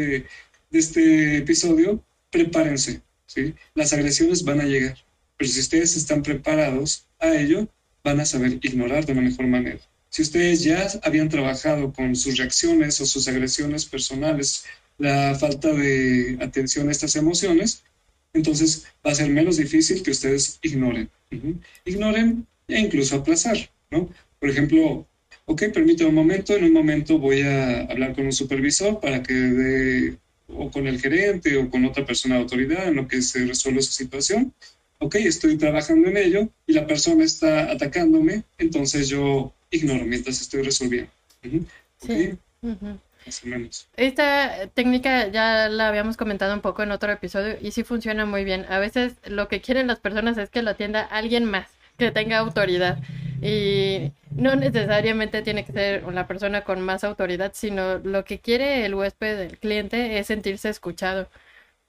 de 0.70 0.80
este 0.80 1.38
episodio, 1.38 2.03
prepárense, 2.32 3.01
¿sí? 3.25 3.53
Las 3.75 3.94
agresiones 3.94 4.44
van 4.44 4.62
a 4.62 4.65
llegar, 4.65 4.98
pero 5.38 5.50
si 5.50 5.60
ustedes 5.60 5.96
están 5.96 6.24
preparados 6.24 7.06
a 7.20 7.36
ello, 7.36 7.68
van 8.03 8.20
a 8.20 8.25
saber 8.25 8.60
ignorar 8.62 9.06
de 9.06 9.15
la 9.15 9.22
mejor 9.22 9.48
manera. 9.48 9.80
Si 10.12 10.22
ustedes 10.22 10.62
ya 10.62 10.88
habían 11.03 11.30
trabajado 11.30 11.94
con 11.94 12.18
sus 12.18 12.38
reacciones 12.38 13.00
o 13.00 13.06
sus 13.06 13.30
agresiones 13.30 13.86
personales, 13.86 14.65
la 14.98 15.34
falta 15.36 15.72
de 15.72 16.38
atención 16.41 16.89
a 16.89 16.91
estas 16.91 17.15
emociones, 17.15 17.84
entonces 18.34 18.88
va 19.06 19.12
a 19.12 19.15
ser 19.15 19.30
menos 19.30 19.56
difícil 19.56 20.03
que 20.03 20.12
ustedes 20.12 20.60
ignoren. 20.63 21.10
Ignoren 21.86 22.46
e 22.68 22.77
incluso 22.77 23.15
aplazar, 23.15 23.58
¿no? 23.89 24.10
Por 24.38 24.50
ejemplo, 24.50 25.08
ok, 25.46 25.63
permítame 25.74 26.10
un 26.10 26.15
momento, 26.15 26.58
en 26.58 26.65
un 26.65 26.74
momento 26.74 27.18
voy 27.18 27.44
a 27.44 27.84
hablar 27.84 28.13
con 28.13 28.25
un 28.25 28.34
supervisor 28.34 29.00
para 29.00 29.24
que 29.24 29.34
dé, 29.34 30.18
o 30.50 30.70
con 30.70 30.88
el 30.88 31.00
gerente 31.00 31.56
o 31.56 31.70
con 31.70 31.86
otra 31.86 32.06
persona 32.06 32.36
de 32.36 32.41
autoridad 32.41 32.89
en 32.89 32.96
lo 32.96 33.08
que 33.08 33.22
se 33.22 33.46
resuelve 33.46 33.80
esa 33.80 33.94
situación. 33.94 34.53
Ok, 35.01 35.15
estoy 35.15 35.58
trabajando 35.58 36.10
en 36.10 36.17
ello 36.17 36.48
y 36.67 36.74
la 36.74 36.86
persona 36.86 37.24
está 37.24 37.72
atacándome, 37.72 38.43
entonces 38.60 39.10
yo 39.10 39.51
ignoro 39.72 40.05
mientras 40.05 40.39
estoy 40.39 40.62
resolviendo. 40.62 41.10
Sí. 42.05 42.38
Más 42.62 43.43
o 43.43 43.48
menos. 43.48 43.88
Esta 43.98 44.67
técnica 44.75 45.27
ya 45.29 45.70
la 45.70 45.88
habíamos 45.88 46.17
comentado 46.17 46.53
un 46.53 46.62
poco 46.62 46.84
en 46.84 46.91
otro 46.91 47.12
episodio 47.12 47.58
y 47.60 47.72
sí 47.72 47.84
funciona 47.84 48.27
muy 48.27 48.43
bien. 48.43 48.65
A 48.70 48.77
veces 48.77 49.13
lo 49.25 49.48
que 49.48 49.60
quieren 49.60 49.88
las 49.88 50.00
personas 50.00 50.38
es 50.38 50.51
que 50.51 50.62
lo 50.62 50.70
atienda 50.70 51.01
alguien 51.01 51.46
más, 51.46 51.67
que 51.98 52.12
tenga 52.12 52.38
autoridad. 52.38 53.00
Y 53.41 54.12
no 54.36 54.55
necesariamente 54.55 55.41
tiene 55.41 55.65
que 55.65 55.74
ser 55.74 56.05
una 56.05 56.27
persona 56.27 56.62
con 56.63 56.79
más 56.79 57.03
autoridad, 57.03 57.53
sino 57.55 57.98
lo 57.98 58.24
que 58.24 58.38
quiere 58.38 58.86
el 58.86 58.93
huésped, 58.93 59.39
el 59.39 59.58
cliente, 59.58 60.20
es 60.20 60.27
sentirse 60.27 60.70
escuchado. 60.70 61.27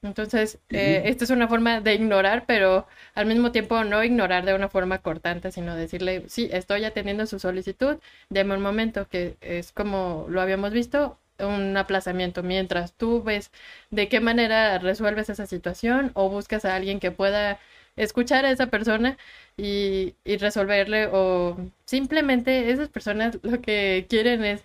Entonces, 0.04 0.59
eh, 0.73 1.02
esta 1.04 1.23
es 1.25 1.30
una 1.30 1.47
forma 1.47 1.80
de 1.80 1.94
ignorar, 1.94 2.44
pero 2.47 2.88
al 3.14 3.26
mismo 3.26 3.52
tiempo 3.52 3.85
no 3.85 4.02
ignorar 4.02 4.44
de 4.44 4.52
una 4.54 4.68
forma 4.68 4.99
cortante, 4.99 5.52
sino 5.52 5.76
decirle, 5.76 6.25
sí, 6.28 6.49
estoy 6.52 6.85
atendiendo 6.85 7.25
su 7.26 7.38
solicitud, 7.38 7.99
deme 8.28 8.56
un 8.56 8.62
momento, 8.62 9.09
que 9.09 9.37
es 9.40 9.71
como 9.71 10.26
lo 10.28 10.40
habíamos 10.40 10.73
visto, 10.73 11.18
un 11.38 11.76
aplazamiento, 11.76 12.42
mientras 12.42 12.94
tú 12.94 13.23
ves 13.23 13.52
de 13.90 14.09
qué 14.09 14.18
manera 14.21 14.78
resuelves 14.80 15.28
esa 15.30 15.47
situación 15.47 16.11
o 16.14 16.28
buscas 16.28 16.64
a 16.64 16.75
alguien 16.75 16.99
que 16.99 17.12
pueda 17.12 17.61
escuchar 17.94 18.44
a 18.44 18.50
esa 18.50 18.66
persona 18.68 19.16
y, 19.56 20.14
y 20.25 20.37
resolverle 20.38 21.09
o 21.12 21.56
simplemente 21.85 22.71
esas 22.73 22.88
personas 22.88 23.38
lo 23.42 23.61
que 23.61 24.06
quieren 24.09 24.44
es, 24.44 24.64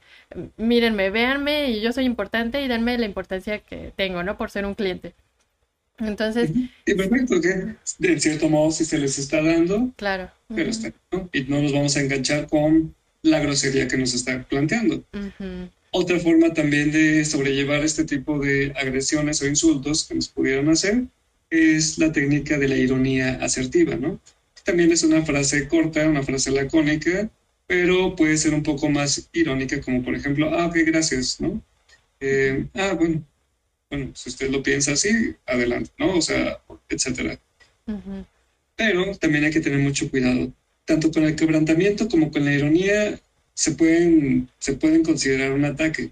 mírenme, 0.58 1.10
véanme 1.12 1.70
y 1.70 1.82
yo 1.82 1.91
soy 1.94 2.06
importante 2.06 2.62
y 2.62 2.67
denme 2.67 2.98
la 2.98 3.06
importancia 3.06 3.60
que 3.60 3.91
tengo, 3.96 4.24
¿no? 4.24 4.36
Por 4.38 4.50
ser 4.50 4.65
un 4.65 4.74
cliente. 4.75 5.13
Entonces. 6.00 6.51
Y 6.86 6.94
perfecto, 6.94 7.42
que 7.42 7.75
de 8.00 8.20
cierto 8.20 8.50
modo 8.50 8.72
si 8.72 8.86
se 8.86 8.98
les 8.98 9.18
está 9.18 9.42
dando. 9.42 9.92
Claro. 9.96 10.30
Pero 10.54 10.70
está, 10.70 10.94
¿no? 11.12 11.30
Y 11.34 11.42
no 11.44 11.62
nos 11.62 11.74
vamos 11.74 11.98
a 11.98 12.01
enganchar 12.01 12.48
con 12.48 12.96
la 13.24 13.39
grosería 13.39 13.88
que 13.88 13.98
nos 13.98 14.13
está 14.13 14.44
planteando. 14.44 15.04
Otra 15.92 16.20
forma 16.20 16.54
también 16.54 16.92
de 16.92 17.25
sobrellevar 17.25 17.84
este 17.84 18.04
tipo 18.04 18.39
de 18.39 18.74
agresiones 18.80 19.42
o 19.42 19.48
insultos 19.48 20.06
que 20.06 20.16
nos 20.16 20.27
pudieran 20.30 20.70
hacer 20.70 21.04
es 21.50 21.98
la 21.98 22.12
técnica 22.12 22.58
de 22.58 22.68
la 22.68 22.75
ironía 22.75 23.36
asertiva, 23.42 23.96
¿no? 23.96 24.20
También 24.63 24.92
es 24.92 25.04
una 25.04 25.24
frase 25.24 25.68
corta, 25.68 26.08
una 26.08 26.24
frase 26.24 26.51
lacónica, 26.51 27.30
pero 27.68 28.16
puede 28.16 28.38
ser 28.38 28.54
un 28.54 28.63
poco 28.63 28.89
más 28.89 29.30
irónica, 29.34 29.80
como 29.82 30.04
por 30.04 30.13
ejemplo, 30.13 30.54
ah, 30.54 30.68
ok, 30.68 30.75
gracias, 30.86 31.39
¿no? 31.39 31.62
Eh, 32.20 32.66
ah, 32.74 32.94
bueno, 32.98 33.24
bueno, 33.89 34.12
si 34.15 34.29
usted 34.29 34.50
lo 34.50 34.63
piensa 34.63 34.94
así, 34.94 35.36
adelante, 35.46 35.91
¿no? 35.98 36.17
O 36.17 36.22
sea, 36.22 36.60
etcétera. 36.89 37.39
Pero 38.75 39.15
también 39.17 39.46
hay 39.46 39.51
que 39.51 39.62
tener 39.62 39.79
mucho 39.79 40.10
cuidado. 40.10 40.51
Tanto 40.86 41.12
con 41.12 41.24
el 41.24 41.36
quebrantamiento 41.36 42.08
como 42.08 42.32
con 42.32 42.46
la 42.46 42.53
ironía 42.53 43.20
se 43.53 43.72
pueden, 43.72 44.50
se 44.60 44.74
pueden 44.74 45.03
considerar 45.03 45.51
un 45.51 45.65
ataque. 45.65 46.12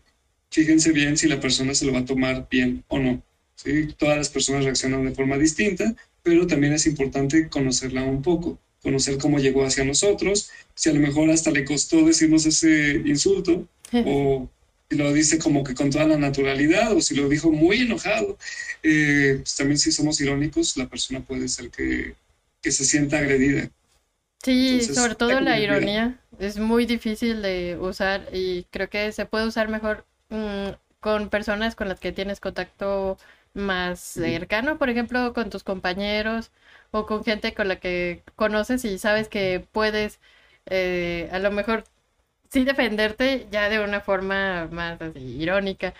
Fíjense 0.49 0.91
bien 0.91 1.17
si 1.17 1.27
la 1.27 1.39
persona 1.39 1.75
se 1.75 1.85
lo 1.85 1.93
va 1.93 1.99
a 1.99 2.05
tomar 2.05 2.47
bien 2.49 2.83
o 2.87 2.97
no. 2.99 3.21
¿sí? 3.55 3.89
Todas 3.97 4.17
las 4.17 4.29
personas 4.29 4.63
reaccionan 4.63 5.05
de 5.05 5.11
forma 5.11 5.37
distinta, 5.37 5.93
pero 6.23 6.47
también 6.47 6.73
es 6.73 6.87
importante 6.87 7.49
conocerla 7.49 8.03
un 8.03 8.21
poco, 8.21 8.57
conocer 8.81 9.17
cómo 9.17 9.39
llegó 9.39 9.65
hacia 9.65 9.83
nosotros, 9.83 10.49
si 10.73 10.89
a 10.89 10.93
lo 10.93 10.99
mejor 10.99 11.29
hasta 11.29 11.51
le 11.51 11.65
costó 11.65 12.05
decirnos 12.05 12.45
ese 12.45 13.01
insulto 13.05 13.67
o 14.05 14.49
lo 14.89 15.11
dice 15.13 15.39
como 15.39 15.63
que 15.63 15.73
con 15.73 15.89
toda 15.89 16.05
la 16.05 16.17
naturalidad 16.17 16.91
o 16.93 17.01
si 17.01 17.15
lo 17.15 17.27
dijo 17.27 17.51
muy 17.51 17.81
enojado. 17.81 18.37
Eh, 18.83 19.37
pues 19.39 19.55
también 19.55 19.77
si 19.77 19.91
somos 19.91 20.19
irónicos, 20.21 20.77
la 20.77 20.87
persona 20.87 21.21
puede 21.21 21.47
ser 21.47 21.69
que, 21.69 22.15
se 22.61 22.83
sienta 22.83 23.19
agredida. 23.19 23.69
Sí, 24.43 24.81
sobre 24.81 25.15
todo 25.15 25.39
la 25.39 25.59
ironía 25.59 26.19
es 26.39 26.57
muy 26.57 26.85
difícil 26.85 27.41
de 27.41 27.77
usar 27.79 28.27
y 28.33 28.63
creo 28.71 28.89
que 28.89 29.11
se 29.11 29.25
puede 29.25 29.47
usar 29.47 29.69
mejor 29.69 30.05
mm, 30.29 30.69
con 30.99 31.29
personas 31.29 31.75
con 31.75 31.89
las 31.89 31.99
que 31.99 32.11
tienes 32.11 32.39
contacto 32.39 33.17
más 33.53 33.99
cercano, 33.99 34.77
por 34.77 34.89
ejemplo, 34.89 35.33
con 35.33 35.49
tus 35.49 35.63
compañeros 35.63 36.51
o 36.91 37.05
con 37.05 37.23
gente 37.23 37.53
con 37.53 37.67
la 37.67 37.79
que 37.79 38.23
conoces 38.35 38.83
y 38.85 38.97
sabes 38.97 39.29
que 39.29 39.65
puedes 39.71 40.19
eh, 40.65 41.29
a 41.31 41.39
lo 41.39 41.51
mejor 41.51 41.85
sí 42.55 42.63
defenderte 42.63 43.47
ya 43.51 43.67
de 43.69 43.79
una 43.81 43.99
forma 43.99 44.67
más 44.71 45.01
así, 45.01 45.19
irónica 45.19 45.93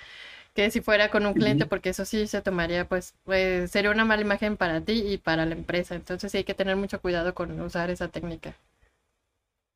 que 0.55 0.71
si 0.71 0.79
fuera 0.79 1.12
con 1.12 1.25
un 1.25 1.33
cliente, 1.33 1.65
porque 1.65 1.89
eso 1.89 2.05
sí 2.05 2.27
se 2.27 2.41
tomaría, 2.41 2.88
pues, 2.88 3.13
pues, 3.25 3.69
sería 3.69 3.91
una 3.91 4.05
mala 4.05 4.21
imagen 4.21 4.55
para 4.55 4.79
ti 4.79 5.03
y 5.05 5.17
para 5.17 5.45
la 5.45 5.53
empresa. 5.53 5.95
Entonces 5.95 6.31
sí 6.31 6.38
hay 6.38 6.43
que 6.45 6.53
tener 6.53 6.77
mucho 6.77 7.01
cuidado 7.01 7.35
con 7.35 7.59
usar 7.59 7.89
esa 7.89 8.07
técnica. 8.07 8.55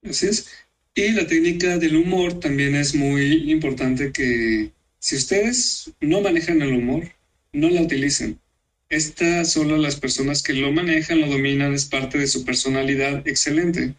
Así 0.09 0.27
es. 0.27 0.49
Y 0.95 1.11
la 1.11 1.27
técnica 1.27 1.77
del 1.77 1.97
humor 1.97 2.39
también 2.39 2.75
es 2.75 2.95
muy 2.95 3.51
importante 3.51 4.13
que 4.13 4.71
si 4.99 5.17
ustedes 5.17 5.91
no 5.99 6.21
manejan 6.21 6.61
el 6.61 6.73
humor, 6.73 7.03
no 7.51 7.69
la 7.69 7.81
utilicen. 7.81 8.39
Esta 8.87 9.43
solo 9.43 9.75
las 9.75 9.97
personas 9.97 10.41
que 10.41 10.53
lo 10.53 10.71
manejan, 10.71 11.19
lo 11.19 11.27
dominan, 11.27 11.73
es 11.73 11.85
parte 11.85 12.17
de 12.17 12.27
su 12.27 12.45
personalidad 12.45 13.27
excelente. 13.27 13.95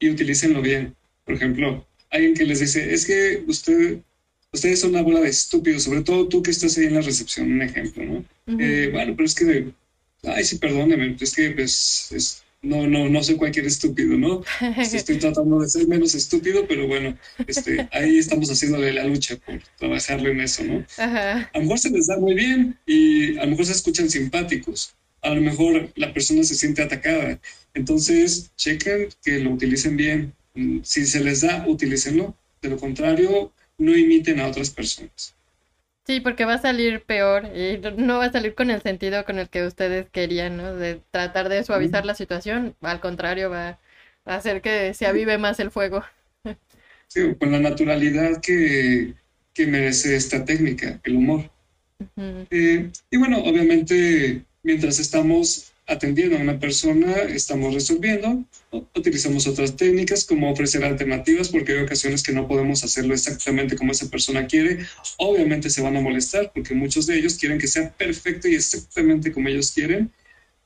Y 0.00 0.10
utilícenlo 0.10 0.60
bien. 0.60 0.96
Por 1.24 1.36
ejemplo, 1.36 1.86
alguien 2.10 2.34
que 2.34 2.44
les 2.44 2.60
dice, 2.60 2.92
es 2.92 3.06
que 3.06 3.44
usted, 3.46 3.98
ustedes 4.52 4.80
son 4.80 4.90
una 4.90 5.02
bola 5.02 5.20
de 5.20 5.28
estúpidos, 5.28 5.84
sobre 5.84 6.02
todo 6.02 6.28
tú 6.28 6.42
que 6.42 6.50
estás 6.50 6.76
ahí 6.78 6.86
en 6.86 6.94
la 6.94 7.00
recepción, 7.00 7.52
un 7.52 7.62
ejemplo, 7.62 8.04
¿no? 8.04 8.24
Eh, 8.58 8.90
bueno, 8.92 9.14
pero 9.16 9.26
es 9.26 9.34
que, 9.34 9.72
ay, 10.24 10.44
sí, 10.44 10.58
perdóneme, 10.58 11.16
es 11.20 11.34
que 11.34 11.50
pues, 11.50 12.42
no, 12.62 12.86
no, 12.86 13.08
no 13.08 13.22
soy 13.22 13.36
cualquier 13.36 13.66
estúpido, 13.66 14.16
¿no? 14.16 14.42
Estoy 14.76 15.18
tratando 15.18 15.60
de 15.60 15.68
ser 15.68 15.86
menos 15.86 16.14
estúpido, 16.14 16.66
pero 16.66 16.86
bueno, 16.86 17.16
este, 17.46 17.88
ahí 17.92 18.18
estamos 18.18 18.50
haciéndole 18.50 18.92
la 18.92 19.04
lucha 19.04 19.36
por 19.36 19.60
trabajarle 19.78 20.30
en 20.32 20.40
eso, 20.40 20.64
¿no? 20.64 20.84
A 20.98 21.50
lo 21.54 21.62
mejor 21.62 21.78
se 21.78 21.90
les 21.90 22.06
da 22.08 22.18
muy 22.18 22.34
bien 22.34 22.78
y 22.86 23.36
a 23.38 23.44
lo 23.44 23.50
mejor 23.50 23.66
se 23.66 23.72
escuchan 23.72 24.10
simpáticos, 24.10 24.94
a 25.22 25.34
lo 25.34 25.40
mejor 25.40 25.90
la 25.96 26.12
persona 26.12 26.42
se 26.44 26.54
siente 26.54 26.82
atacada, 26.82 27.40
entonces 27.74 28.50
chequen 28.56 29.08
que 29.24 29.38
lo 29.38 29.52
utilicen 29.52 29.96
bien, 29.96 30.32
si 30.82 31.06
se 31.06 31.20
les 31.20 31.42
da, 31.42 31.64
utilícenlo. 31.66 32.34
De 32.62 32.70
lo 32.70 32.78
contrario, 32.78 33.52
no 33.78 33.96
imiten 33.96 34.40
a 34.40 34.48
otras 34.48 34.70
personas. 34.70 35.34
Sí, 36.06 36.20
porque 36.20 36.44
va 36.44 36.54
a 36.54 36.58
salir 36.58 37.02
peor 37.02 37.46
y 37.46 37.80
no 37.96 38.18
va 38.18 38.26
a 38.26 38.32
salir 38.32 38.54
con 38.54 38.70
el 38.70 38.80
sentido 38.80 39.24
con 39.24 39.38
el 39.40 39.48
que 39.48 39.66
ustedes 39.66 40.08
querían, 40.10 40.56
¿no? 40.56 40.74
De 40.74 41.00
tratar 41.10 41.48
de 41.48 41.64
suavizar 41.64 42.06
la 42.06 42.14
situación. 42.14 42.76
Al 42.80 43.00
contrario, 43.00 43.50
va 43.50 43.78
a 44.24 44.36
hacer 44.36 44.62
que 44.62 44.94
se 44.94 45.06
avive 45.06 45.38
más 45.38 45.60
el 45.60 45.70
fuego. 45.70 46.04
Sí, 47.08 47.20
con 47.38 47.52
la 47.52 47.60
naturalidad 47.60 48.40
que, 48.40 49.14
merece 49.58 50.16
esta 50.16 50.44
técnica, 50.44 50.98
el 51.04 51.14
humor. 51.14 51.48
Eh, 52.50 52.90
y 53.10 53.16
bueno, 53.16 53.38
obviamente, 53.44 54.42
mientras 54.64 54.98
estamos 54.98 55.72
atendiendo 55.86 56.36
a 56.36 56.40
una 56.40 56.58
persona, 56.58 57.12
estamos 57.22 57.72
resolviendo, 57.72 58.44
utilizamos 58.94 59.46
otras 59.46 59.76
técnicas 59.76 60.24
como 60.24 60.50
ofrecer 60.50 60.84
alternativas 60.84 61.48
porque 61.48 61.72
hay 61.72 61.84
ocasiones 61.84 62.22
que 62.22 62.32
no 62.32 62.48
podemos 62.48 62.82
hacerlo 62.82 63.14
exactamente 63.14 63.76
como 63.76 63.92
esa 63.92 64.10
persona 64.10 64.46
quiere. 64.46 64.84
Obviamente 65.18 65.70
se 65.70 65.82
van 65.82 65.96
a 65.96 66.00
molestar 66.00 66.50
porque 66.52 66.74
muchos 66.74 67.06
de 67.06 67.18
ellos 67.18 67.34
quieren 67.34 67.58
que 67.58 67.68
sea 67.68 67.90
perfecto 67.92 68.48
y 68.48 68.56
exactamente 68.56 69.32
como 69.32 69.48
ellos 69.48 69.70
quieren 69.70 70.10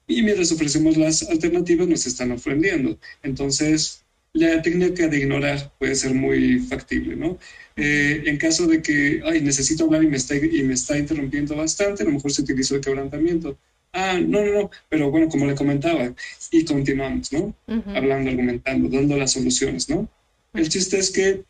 y 0.06 0.22
mientras 0.22 0.50
ofrecemos 0.52 0.96
las 0.96 1.22
alternativas 1.28 1.86
nos 1.86 2.06
están 2.06 2.32
ofendiendo. 2.32 2.98
Entonces, 3.22 4.04
la 4.32 4.62
técnica 4.62 5.06
de 5.06 5.18
ignorar 5.18 5.72
puede 5.78 5.94
ser 5.94 6.14
muy 6.14 6.60
factible, 6.60 7.14
¿no? 7.16 7.38
Eh, 7.76 8.22
en 8.26 8.36
caso 8.36 8.66
de 8.66 8.82
que, 8.82 9.22
ay, 9.24 9.40
necesito 9.40 9.84
hablar 9.84 10.02
y 10.02 10.08
me, 10.08 10.16
está, 10.16 10.36
y 10.36 10.62
me 10.62 10.74
está 10.74 10.98
interrumpiendo 10.98 11.56
bastante, 11.56 12.02
a 12.02 12.06
lo 12.06 12.12
mejor 12.12 12.32
se 12.32 12.42
utiliza 12.42 12.74
el 12.74 12.80
quebrantamiento 12.80 13.58
ah, 13.92 14.18
no, 14.20 14.44
no, 14.44 14.52
no, 14.52 14.70
pero 14.88 15.11
bueno, 15.11 15.28
como 15.28 15.47
le 15.47 15.54
comentaba, 15.54 16.14
y 16.50 16.64
continuamos, 16.64 17.32
¿no? 17.32 17.54
Hablando, 17.94 18.30
argumentando, 18.30 18.88
dando 18.88 19.16
las 19.16 19.32
soluciones, 19.32 19.88
¿no? 19.88 20.09
El 20.52 20.68
chiste 20.68 20.99
es 20.99 21.11
que 21.11 21.44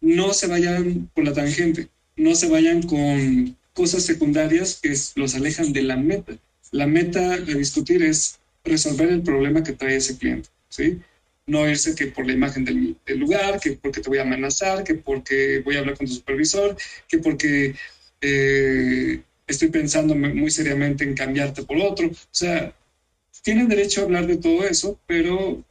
no 0.00 0.32
se 0.32 0.46
vayan 0.46 1.10
por 1.14 1.24
la 1.24 1.32
tangente, 1.32 1.88
no 2.16 2.34
se 2.34 2.48
vayan 2.48 2.82
con 2.82 3.56
cosas 3.74 4.04
secundarias 4.04 4.78
que 4.82 4.94
los 5.16 5.34
alejan 5.34 5.72
de 5.72 5.82
la 5.82 5.96
meta. 5.96 6.32
la 6.72 6.86
meta 6.86 7.38
de 7.38 7.54
discutir 7.54 8.02
es 8.02 8.38
resolver 8.64 9.08
el 9.08 9.22
problema 9.22 9.62
que 9.62 9.72
trae 9.72 9.96
ese 9.96 10.18
cliente, 10.18 10.48
¿sí? 10.68 10.98
No 11.46 11.68
irse 11.68 11.94
que 11.94 12.08
por 12.08 12.26
la 12.26 12.32
imagen 12.32 12.64
del, 12.64 12.96
lugar, 13.18 13.60
que 13.60 13.72
porque 13.72 14.00
te 14.00 14.08
voy 14.08 14.18
a 14.18 14.22
amenazar, 14.22 14.82
que 14.82 14.94
porque 14.94 15.60
voy 15.64 15.76
a 15.76 15.80
hablar 15.80 15.96
con 15.96 16.06
tu 16.06 16.12
supervisor, 16.12 16.76
que 17.08 17.18
porque 17.18 17.74
eh, 18.20 19.20
estoy 19.46 19.68
pensando 19.68 20.14
muy 20.14 20.50
seriamente 20.50 21.04
en 21.04 21.14
cambiarte 21.14 21.62
por 21.62 21.78
otro. 21.78 22.08
O 22.08 22.14
sea, 22.30 22.74
tienen 23.42 23.68
derecho 23.68 24.00
a 24.00 24.04
hablar 24.04 24.26
de 24.26 24.36
todo 24.36 24.66
eso, 24.66 24.98
pero 25.06 25.62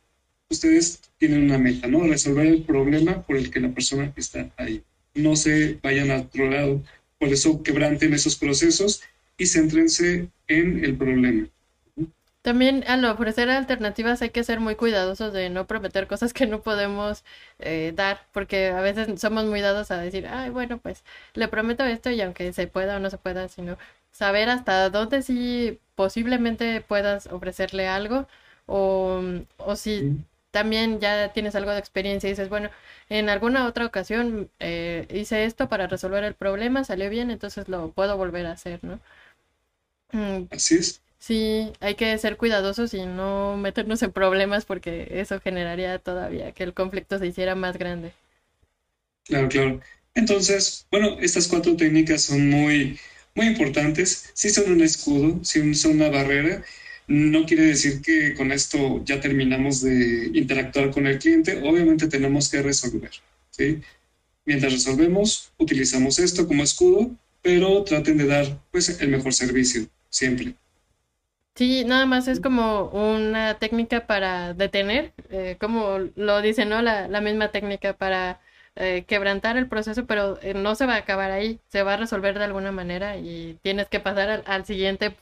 ustedes 0.50 1.02
tienen 1.18 1.44
una 1.44 1.58
meta, 1.58 1.88
¿no? 1.88 2.04
Resolver 2.04 2.48
el 2.48 2.64
problema 2.64 3.24
por 3.24 3.38
el 3.38 3.50
que 3.52 3.60
la 3.60 3.74
persona 3.74 4.14
está 4.16 4.50
ahí. 4.58 4.84
No 5.14 5.36
se 5.36 5.80
vayan 5.82 6.12
a 6.12 6.22
otro 6.22 6.50
lado. 6.50 6.84
Por 7.20 7.30
eso 7.30 7.64
quebranten 7.64 8.14
esos 8.14 8.36
procesos 8.36 9.02
y 9.38 9.46
céntrense 9.46 10.30
en 10.48 10.84
el 10.84 10.96
problema. 10.96 11.48
También 12.46 12.84
al 12.88 13.04
ofrecer 13.06 13.50
alternativas 13.50 14.22
hay 14.22 14.30
que 14.30 14.44
ser 14.44 14.60
muy 14.62 14.76
cuidadosos 14.76 15.34
de 15.34 15.50
no 15.50 15.66
prometer 15.68 16.08
cosas 16.08 16.34
que 16.34 16.46
no 16.48 16.62
podemos 16.62 17.24
eh, 17.60 17.92
dar, 17.96 18.22
porque 18.34 18.68
a 18.70 18.82
veces 18.82 19.20
somos 19.20 19.46
muy 19.46 19.62
dados 19.62 19.92
a 19.92 19.98
decir, 19.98 20.28
ay, 20.28 20.52
bueno, 20.52 20.78
pues 20.80 21.04
le 21.34 21.48
prometo 21.48 21.84
esto 21.86 22.12
y 22.12 22.22
aunque 22.22 22.54
se 22.54 22.68
pueda 22.68 22.98
o 22.98 23.00
no 23.00 23.10
se 23.10 23.18
pueda, 23.18 23.48
sino 23.50 23.78
saber 24.12 24.50
hasta 24.50 24.90
dónde 24.92 25.24
sí 25.24 25.80
posiblemente 25.96 26.82
puedas 26.82 27.28
ofrecerle 27.28 27.88
algo 27.88 28.28
o, 28.68 29.22
o 29.58 29.76
si 29.76 30.08
también 30.52 31.00
ya 31.00 31.34
tienes 31.34 31.56
algo 31.56 31.72
de 31.72 31.80
experiencia 31.80 32.28
y 32.28 32.32
dices, 32.34 32.50
bueno, 32.50 32.70
en 33.10 33.30
alguna 33.30 33.68
otra 33.68 33.86
ocasión 33.86 34.50
eh, 34.60 35.08
hice 35.12 35.46
esto 35.46 35.68
para 35.70 35.88
resolver 35.88 36.24
el 36.24 36.36
problema, 36.36 36.84
salió 36.84 37.10
bien, 37.10 37.32
entonces 37.32 37.68
lo 37.70 37.92
puedo 37.92 38.18
volver 38.18 38.46
a 38.46 38.52
hacer, 38.54 38.84
¿no? 38.84 39.00
Mm, 40.14 40.48
Así 40.50 40.76
es. 40.76 41.02
Sí, 41.26 41.72
hay 41.80 41.96
que 41.96 42.16
ser 42.20 42.38
cuidadosos 42.38 42.94
y 42.94 43.04
no 43.08 43.58
meternos 43.58 44.04
en 44.04 44.12
problemas 44.12 44.64
porque 44.64 45.08
eso 45.10 45.40
generaría 45.40 45.98
todavía 45.98 46.52
que 46.52 46.62
el 46.62 46.76
conflicto 46.76 47.18
se 47.18 47.26
hiciera 47.26 47.56
más 47.56 47.80
grande. 47.80 48.14
Claro, 49.24 49.50
claro. 49.50 49.82
Entonces, 50.14 50.86
bueno, 50.92 51.18
estas 51.20 51.48
cuatro 51.48 51.76
técnicas 51.76 52.22
son 52.22 52.48
muy, 52.48 53.00
muy 53.34 53.48
importantes. 53.48 54.30
Sí 54.36 54.52
son 54.52 54.72
un 54.72 54.84
escudo, 54.84 55.44
sí 55.44 55.74
son 55.74 55.94
una 55.94 56.10
barrera. 56.10 56.64
No 57.08 57.48
quiere 57.48 57.64
decir 57.64 58.04
que 58.04 58.36
con 58.36 58.52
esto 58.52 59.04
ya 59.04 59.20
terminamos 59.20 59.82
de 59.82 60.30
interactuar 60.32 60.92
con 60.92 61.08
el 61.08 61.18
cliente. 61.18 61.60
Obviamente 61.64 62.08
tenemos 62.08 62.50
que 62.50 62.62
resolver. 62.62 63.10
¿sí? 63.50 63.82
Mientras 64.46 64.74
resolvemos, 64.74 65.52
utilizamos 65.58 66.20
esto 66.20 66.48
como 66.48 66.62
escudo, 66.62 67.10
pero 67.42 67.84
traten 67.84 68.18
de 68.18 68.28
dar 68.28 68.62
pues, 68.72 69.02
el 69.02 69.10
mejor 69.10 69.34
servicio 69.34 69.88
siempre. 70.12 70.54
Sí, 71.56 71.86
nada 71.86 72.06
más 72.06 72.28
es 72.28 72.42
como 72.42 72.90
una 72.90 73.58
técnica 73.60 74.06
para 74.08 74.54
detener, 74.54 75.14
eh, 75.30 75.56
como 75.60 76.00
lo 76.16 76.42
dice, 76.42 76.66
¿no? 76.66 76.82
La, 76.82 77.08
la 77.08 77.22
misma 77.22 77.50
técnica 77.52 77.94
para 77.94 78.42
eh, 78.76 79.06
quebrantar 79.08 79.56
el 79.56 79.68
proceso, 79.70 80.06
pero 80.06 80.38
eh, 80.42 80.54
no 80.54 80.76
se 80.76 80.86
va 80.86 80.96
a 80.96 80.98
acabar 80.98 81.32
ahí, 81.32 81.62
se 81.70 81.82
va 81.84 81.94
a 81.94 81.98
resolver 81.98 82.38
de 82.38 82.44
alguna 82.44 82.74
manera 82.74 83.16
y 83.18 83.58
tienes 83.62 83.88
que 83.88 84.02
pasar 84.02 84.44
al, 84.46 84.66
siguiente, 84.66 85.16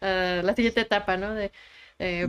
la 0.00 0.54
siguiente 0.54 0.82
etapa, 0.82 1.16
¿no? 1.16 1.34
De, 1.34 1.50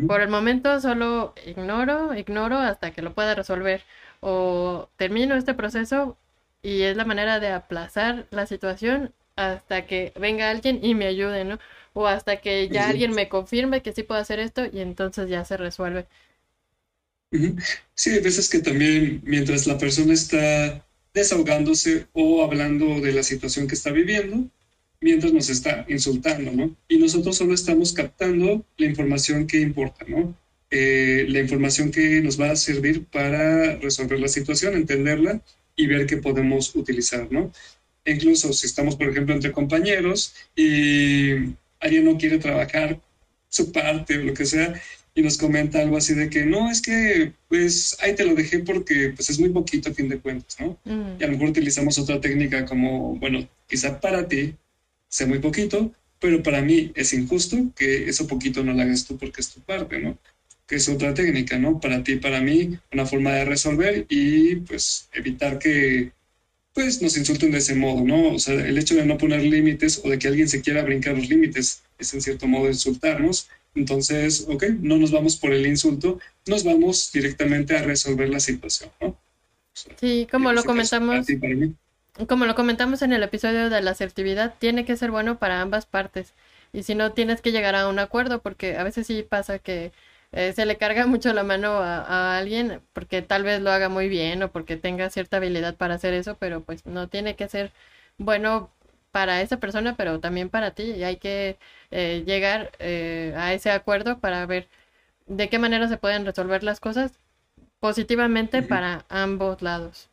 por 0.07 0.21
el 0.21 0.29
momento 0.29 0.79
solo 0.79 1.33
ignoro, 1.45 2.13
ignoro 2.15 2.57
hasta 2.57 2.91
que 2.91 3.01
lo 3.01 3.13
pueda 3.13 3.35
resolver 3.35 3.83
o 4.21 4.89
termino 4.97 5.35
este 5.35 5.53
proceso 5.53 6.17
y 6.61 6.83
es 6.83 6.97
la 6.97 7.05
manera 7.05 7.39
de 7.39 7.49
aplazar 7.49 8.25
la 8.31 8.45
situación 8.47 9.13
hasta 9.35 9.85
que 9.85 10.13
venga 10.19 10.49
alguien 10.49 10.79
y 10.83 10.95
me 10.95 11.07
ayude, 11.07 11.43
¿no? 11.45 11.59
O 11.95 12.07
hasta 12.07 12.41
que 12.41 12.67
ya 12.67 12.89
alguien 12.89 13.11
me 13.11 13.29
confirme 13.29 13.81
que 13.81 13.93
sí 13.93 14.03
puedo 14.03 14.19
hacer 14.19 14.39
esto 14.39 14.65
y 14.71 14.79
entonces 14.81 15.29
ya 15.29 15.45
se 15.45 15.55
resuelve. 15.55 16.05
Sí, 17.95 18.09
hay 18.09 18.19
veces 18.19 18.49
que 18.49 18.59
también 18.59 19.21
mientras 19.23 19.65
la 19.65 19.77
persona 19.77 20.13
está 20.13 20.85
desahogándose 21.13 22.07
o 22.11 22.43
hablando 22.43 22.99
de 22.99 23.13
la 23.13 23.23
situación 23.23 23.67
que 23.67 23.75
está 23.75 23.91
viviendo, 23.91 24.45
mientras 24.99 25.31
nos 25.31 25.49
está 25.49 25.85
insultando, 25.87 26.51
¿no? 26.51 26.75
Y 26.89 26.97
nosotros 26.97 27.37
solo 27.37 27.53
estamos 27.53 27.93
captando 27.93 28.65
la 28.75 28.85
información 28.85 29.47
que 29.47 29.61
importa, 29.61 30.03
¿no? 30.05 30.35
Eh, 30.71 31.25
la 31.29 31.39
información 31.39 31.91
que 31.91 32.21
nos 32.21 32.39
va 32.39 32.51
a 32.51 32.55
servir 32.57 33.05
para 33.05 33.77
resolver 33.77 34.19
la 34.19 34.27
situación, 34.27 34.75
entenderla 34.75 35.41
y 35.77 35.87
ver 35.87 36.05
qué 36.07 36.17
podemos 36.17 36.75
utilizar, 36.75 37.31
¿no? 37.31 37.53
incluso 38.05 38.53
si 38.53 38.67
estamos, 38.67 38.95
por 38.95 39.09
ejemplo, 39.09 39.33
entre 39.33 39.51
compañeros 39.51 40.33
y 40.55 41.55
alguien 41.85 42.05
no 42.05 42.17
quiere 42.17 42.37
trabajar 42.39 42.99
su 43.49 43.71
parte 43.71 44.17
o 44.17 44.23
lo 44.23 44.33
que 44.33 44.45
sea, 44.45 44.81
y 45.17 45.21
nos 45.21 45.37
comenta 45.37 45.79
algo 45.79 45.95
así 45.95 46.13
de 46.13 46.29
que 46.29 46.43
no, 46.43 46.69
es 46.69 46.81
que 46.81 47.31
pues 47.47 47.97
ahí 48.01 48.15
te 48.15 48.25
lo 48.25 48.35
dejé 48.35 48.59
porque 48.59 49.13
pues 49.15 49.29
es 49.29 49.39
muy 49.39 49.49
poquito 49.49 49.89
a 49.89 49.93
fin 49.93 50.09
de 50.09 50.19
cuentas, 50.19 50.57
¿no? 50.59 50.77
Mm. 50.83 51.21
Y 51.21 51.23
a 51.23 51.27
lo 51.27 51.33
mejor 51.33 51.49
utilizamos 51.49 51.97
otra 51.97 52.19
técnica 52.19 52.65
como, 52.65 53.15
bueno, 53.15 53.47
quizá 53.67 54.01
para 54.01 54.27
ti 54.27 54.55
sea 55.07 55.25
muy 55.25 55.39
poquito, 55.39 55.93
pero 56.19 56.43
para 56.43 56.61
mí 56.61 56.91
es 56.95 57.13
injusto 57.13 57.71
que 57.77 58.09
eso 58.09 58.27
poquito 58.27 58.61
no 58.63 58.73
lo 58.73 58.81
hagas 58.81 59.05
tú 59.05 59.17
porque 59.17 59.39
es 59.39 59.49
tu 59.49 59.61
parte, 59.61 59.99
¿no? 59.99 60.17
Que 60.67 60.75
es 60.75 60.89
otra 60.89 61.13
técnica, 61.13 61.57
¿no? 61.57 61.79
Para 61.79 62.03
ti, 62.03 62.17
para 62.17 62.41
mí, 62.41 62.77
una 62.91 63.05
forma 63.05 63.31
de 63.31 63.45
resolver 63.45 64.05
y 64.09 64.55
pues 64.57 65.07
evitar 65.13 65.59
que 65.59 66.11
pues 66.75 67.01
nos 67.01 67.15
insulten 67.15 67.51
de 67.51 67.59
ese 67.59 67.73
modo, 67.73 68.03
¿no? 68.03 68.33
O 68.33 68.37
sea, 68.37 68.53
el 68.53 68.77
hecho 68.77 68.95
de 68.95 69.05
no 69.05 69.17
poner 69.17 69.41
límites 69.41 70.01
o 70.03 70.09
de 70.09 70.19
que 70.19 70.27
alguien 70.27 70.49
se 70.49 70.61
quiera 70.61 70.83
brincar 70.83 71.15
los 71.15 71.29
límites 71.29 71.81
es 71.97 72.13
en 72.13 72.21
cierto 72.21 72.47
modo 72.47 72.67
insultarnos. 72.67 73.47
Entonces, 73.75 74.45
ok, 74.49 74.65
no 74.81 74.97
nos 74.97 75.11
vamos 75.11 75.37
por 75.37 75.53
el 75.53 75.65
insulto, 75.65 76.19
nos 76.45 76.65
vamos 76.65 77.11
directamente 77.13 77.77
a 77.77 77.81
resolver 77.81 78.27
la 78.27 78.41
situación, 78.41 78.89
¿no? 78.99 79.17
sí, 79.73 80.27
como 80.29 80.51
lo 80.51 80.65
comentamos. 80.65 81.25
como 82.27 82.45
lo 82.45 82.55
comentamos 82.55 83.01
en 83.01 83.13
el 83.13 83.23
episodio 83.23 83.69
de 83.69 83.81
la 83.81 83.91
asertividad, 83.91 84.55
tiene 84.59 84.83
que 84.83 84.97
ser 84.97 85.11
bueno 85.11 85.39
para 85.39 85.61
ambas 85.61 85.85
partes. 85.85 86.33
Y 86.73 86.83
si 86.83 86.93
no, 86.93 87.13
tienes 87.13 87.39
que 87.39 87.53
llegar 87.53 87.75
a 87.75 87.87
un 87.87 87.99
acuerdo, 87.99 88.41
porque 88.41 88.75
a 88.75 88.83
veces 88.83 89.07
sí 89.07 89.23
pasa 89.23 89.59
que 89.59 89.93
eh, 90.35 90.51
se 90.53 90.65
le 90.65 90.77
carga 90.77 91.07
mucho 91.07 91.33
la 91.33 91.43
mano 91.43 91.79
a, 91.79 92.37
alguien 92.37 92.81
porque 92.91 93.21
tal 93.21 93.43
vez 93.43 93.61
lo 93.61 93.71
haga 93.71 93.87
muy 93.87 94.09
bien 94.09 94.43
o 94.43 94.51
porque 94.51 94.75
tenga 94.75 95.09
cierta 95.09 95.37
habilidad 95.37 95.75
para 95.75 95.95
hacer 95.95 96.13
eso, 96.13 96.35
pero 96.37 96.61
pues 96.61 96.85
no 96.85 97.07
tiene 97.07 97.37
que 97.37 97.47
ser 97.47 97.71
bueno 98.17 98.69
para 99.11 99.41
esa 99.41 99.61
persona, 99.61 99.95
pero 99.95 100.19
también 100.19 100.49
para 100.49 100.71
ti. 100.71 100.83
Y 100.83 101.05
hay 101.05 101.15
que 101.15 101.57
eh, 101.89 102.23
llegar 102.25 102.73
eh, 102.79 103.33
a 103.37 103.53
ese 103.53 103.71
acuerdo 103.71 104.19
para 104.19 104.45
ver 104.45 104.67
de 105.25 105.47
qué 105.47 105.57
manera 105.57 105.87
se 105.87 105.97
pueden 105.97 106.25
resolver 106.25 106.63
las 106.63 106.81
cosas 106.81 107.13
positivamente 107.79 108.61
para 108.61 109.05
ambos 109.07 109.61
lados. 109.61 110.09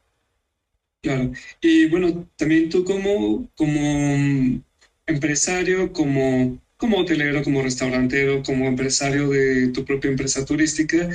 Claro. 1.02 1.32
Y 1.60 1.88
bueno, 1.88 2.28
también 2.36 2.70
tú 2.70 2.84
como, 2.84 3.48
como 3.56 4.62
empresario, 5.06 5.92
como 5.92 6.60
como 6.82 6.98
hotelero, 6.98 7.44
como 7.44 7.62
restaurantero, 7.62 8.42
como 8.42 8.66
empresario 8.66 9.28
de 9.28 9.68
tu 9.68 9.84
propia 9.84 10.10
empresa 10.10 10.44
turística, 10.44 11.08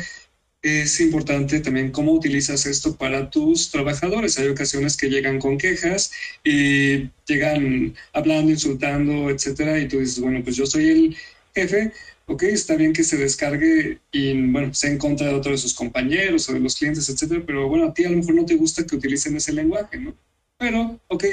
es 0.62 1.02
importante 1.02 1.60
también 1.60 1.92
cómo 1.92 2.14
utilizas 2.14 2.66
esto 2.66 2.96
para 2.96 3.30
tus 3.30 3.70
trabajadores. 3.70 4.40
Hay 4.40 4.48
ocasiones 4.48 4.96
que 4.96 5.10
llegan 5.10 5.40
con 5.40 5.58
quejas 5.58 6.14
y 6.42 7.10
llegan 7.28 7.94
hablando, 8.14 8.50
insultando, 8.50 9.30
etcétera, 9.30 9.78
y 9.78 9.90
tú 9.90 10.00
dices, 10.00 10.22
bueno, 10.22 10.42
pues 10.42 10.56
yo 10.56 10.66
soy 10.66 10.88
el 10.90 11.18
jefe, 11.54 11.92
ok, 12.28 12.44
está 12.44 12.78
bien 12.78 12.94
que 12.94 13.04
se 13.04 13.18
descargue 13.18 14.00
y, 14.14 14.42
bueno, 14.50 14.74
sea 14.74 14.92
en 14.92 14.98
contra 14.98 15.28
de 15.28 15.34
otro 15.34 15.52
de 15.52 15.58
sus 15.58 15.74
compañeros 15.74 16.48
o 16.48 16.54
de 16.54 16.62
los 16.62 16.78
clientes, 16.78 17.10
etcétera, 17.10 17.44
pero 17.46 17.68
bueno, 17.68 17.88
a 17.88 17.94
ti 17.94 18.06
a 18.06 18.10
lo 18.10 18.20
mejor 18.20 18.36
no 18.36 18.46
te 18.46 18.56
gusta 18.56 18.86
que 18.86 18.96
utilicen 18.96 19.36
ese 19.36 19.52
lenguaje, 19.52 19.98
¿no? 19.98 20.16
Pero, 20.58 20.98
ok, 21.10 21.26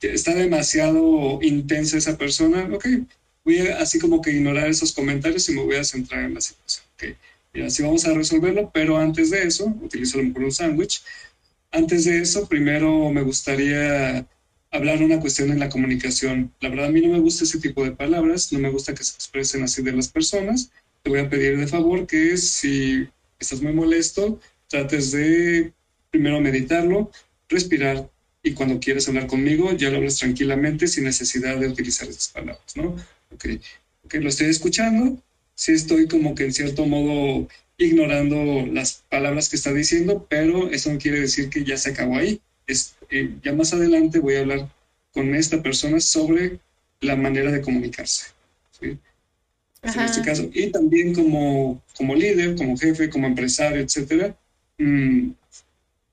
está 0.00 0.36
demasiado 0.36 1.40
intensa 1.42 1.98
esa 1.98 2.16
persona, 2.16 2.70
ok, 2.72 2.86
voy 3.44 3.58
a 3.58 3.80
así 3.80 3.98
como 3.98 4.20
que 4.22 4.30
ignorar 4.30 4.68
esos 4.68 4.92
comentarios 4.92 5.48
y 5.48 5.52
me 5.52 5.62
voy 5.62 5.76
a 5.76 5.84
centrar 5.84 6.24
en 6.24 6.34
la 6.34 6.40
situación. 6.40 6.86
Okay. 6.94 7.16
Así 7.64 7.82
vamos 7.82 8.04
a 8.06 8.14
resolverlo, 8.14 8.70
pero 8.72 8.96
antes 8.96 9.30
de 9.30 9.42
eso, 9.42 9.66
utilizo 9.82 10.18
a 10.18 10.22
un 10.22 10.52
sándwich. 10.52 11.02
Antes 11.70 12.04
de 12.04 12.20
eso, 12.20 12.48
primero 12.48 13.10
me 13.10 13.22
gustaría 13.22 14.26
hablar 14.70 15.02
una 15.02 15.20
cuestión 15.20 15.50
en 15.50 15.60
la 15.60 15.68
comunicación. 15.68 16.52
La 16.60 16.70
verdad, 16.70 16.86
a 16.86 16.90
mí 16.90 17.00
no 17.02 17.12
me 17.12 17.20
gusta 17.20 17.44
ese 17.44 17.60
tipo 17.60 17.84
de 17.84 17.92
palabras, 17.92 18.52
no 18.52 18.58
me 18.58 18.70
gusta 18.70 18.94
que 18.94 19.04
se 19.04 19.14
expresen 19.14 19.62
así 19.62 19.82
de 19.82 19.92
las 19.92 20.08
personas. 20.08 20.70
Te 21.02 21.10
voy 21.10 21.20
a 21.20 21.28
pedir 21.28 21.58
de 21.58 21.66
favor 21.66 22.06
que 22.06 22.36
si 22.38 23.06
estás 23.38 23.60
muy 23.60 23.72
molesto, 23.72 24.40
trates 24.68 25.12
de 25.12 25.72
primero 26.10 26.40
meditarlo, 26.40 27.10
respirar 27.48 28.08
y 28.42 28.54
cuando 28.54 28.80
quieres 28.80 29.06
hablar 29.08 29.26
conmigo 29.26 29.72
ya 29.72 29.90
lo 29.90 29.98
hablas 29.98 30.18
tranquilamente 30.18 30.88
sin 30.88 31.04
necesidad 31.04 31.58
de 31.58 31.68
utilizar 31.68 32.08
esas 32.08 32.28
palabras, 32.28 32.76
¿no? 32.76 32.96
Ok, 33.34 33.46
okay 34.04 34.20
lo 34.20 34.28
estoy 34.28 34.48
escuchando, 34.48 35.22
sí 35.54 35.72
estoy 35.72 36.08
como 36.08 36.34
que 36.34 36.44
en 36.44 36.52
cierto 36.52 36.86
modo 36.86 37.48
ignorando 37.78 38.66
las 38.66 39.04
palabras 39.08 39.48
que 39.48 39.56
está 39.56 39.72
diciendo, 39.72 40.26
pero 40.28 40.70
eso 40.70 40.92
no 40.92 40.98
quiere 40.98 41.20
decir 41.20 41.48
que 41.50 41.64
ya 41.64 41.76
se 41.76 41.90
acabó 41.90 42.16
ahí. 42.16 42.40
Es, 42.66 42.94
eh, 43.10 43.34
ya 43.42 43.52
más 43.52 43.72
adelante 43.72 44.18
voy 44.18 44.36
a 44.36 44.40
hablar 44.40 44.68
con 45.12 45.34
esta 45.34 45.62
persona 45.62 46.00
sobre 46.00 46.60
la 47.00 47.16
manera 47.16 47.50
de 47.50 47.60
comunicarse. 47.60 48.26
¿sí? 48.80 48.98
en 49.82 50.00
este 50.00 50.22
caso. 50.22 50.48
Y 50.52 50.68
también 50.68 51.14
como, 51.14 51.82
como 51.96 52.14
líder, 52.14 52.56
como 52.56 52.76
jefe, 52.76 53.10
como 53.10 53.26
empresario, 53.26 53.80
etcétera, 53.80 54.36
mm, 54.78 55.30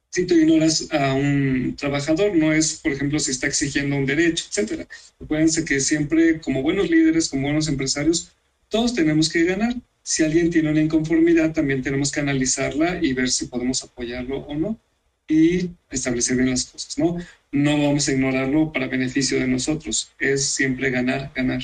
si 0.09 0.25
tú 0.25 0.33
ignoras 0.35 0.87
a 0.91 1.13
un 1.13 1.75
trabajador, 1.77 2.35
no 2.35 2.51
es, 2.51 2.79
por 2.79 2.91
ejemplo, 2.91 3.19
si 3.19 3.31
está 3.31 3.47
exigiendo 3.47 3.95
un 3.95 4.05
derecho, 4.05 4.45
etcétera. 4.47 4.87
Acuérdense 5.21 5.65
que 5.65 5.79
siempre, 5.79 6.39
como 6.41 6.63
buenos 6.63 6.89
líderes, 6.89 7.29
como 7.29 7.43
buenos 7.43 7.67
empresarios, 7.67 8.31
todos 8.69 8.93
tenemos 8.93 9.29
que 9.29 9.43
ganar. 9.43 9.75
Si 10.01 10.23
alguien 10.23 10.49
tiene 10.49 10.71
una 10.71 10.81
inconformidad, 10.81 11.53
también 11.53 11.83
tenemos 11.83 12.11
que 12.11 12.21
analizarla 12.21 12.99
y 13.01 13.13
ver 13.13 13.29
si 13.29 13.45
podemos 13.45 13.83
apoyarlo 13.83 14.39
o 14.39 14.55
no 14.55 14.79
y 15.27 15.69
establecer 15.91 16.37
bien 16.37 16.49
las 16.49 16.65
cosas, 16.65 16.97
¿no? 16.97 17.17
No 17.51 17.77
vamos 17.77 18.07
a 18.07 18.11
ignorarlo 18.11 18.73
para 18.73 18.87
beneficio 18.87 19.39
de 19.39 19.47
nosotros, 19.47 20.11
es 20.19 20.45
siempre 20.45 20.89
ganar, 20.89 21.31
ganar. 21.35 21.61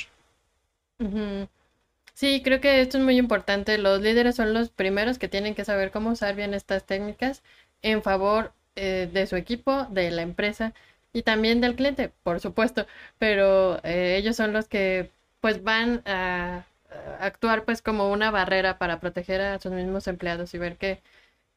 Sí, 2.13 2.41
creo 2.43 2.61
que 2.61 2.81
esto 2.81 2.97
es 2.99 3.03
muy 3.03 3.17
importante. 3.17 3.77
Los 3.77 4.01
líderes 4.01 4.35
son 4.35 4.53
los 4.53 4.69
primeros 4.69 5.17
que 5.17 5.27
tienen 5.27 5.55
que 5.55 5.65
saber 5.65 5.91
cómo 5.91 6.11
usar 6.11 6.35
bien 6.35 6.53
estas 6.53 6.85
técnicas 6.85 7.41
en 7.85 8.01
favor 8.01 8.51
eh, 8.75 9.09
de 9.13 9.27
su 9.27 9.35
equipo, 9.37 9.85
de 9.91 10.11
la 10.11 10.23
empresa 10.23 10.73
y 11.13 11.23
también 11.23 11.61
del 11.61 11.75
cliente, 11.75 12.11
por 12.23 12.39
supuesto. 12.41 12.87
Pero 13.19 13.79
eh, 13.83 14.17
ellos 14.17 14.35
son 14.35 14.53
los 14.53 14.67
que 14.67 15.11
pues 15.39 15.63
van 15.63 16.01
a, 16.05 16.65
a 16.89 17.25
actuar 17.25 17.63
pues 17.65 17.81
como 17.81 18.11
una 18.11 18.31
barrera 18.31 18.77
para 18.79 18.99
proteger 18.99 19.41
a 19.41 19.59
sus 19.59 19.71
mismos 19.71 20.07
empleados 20.07 20.53
y 20.53 20.57
ver 20.57 20.77
que 20.77 21.01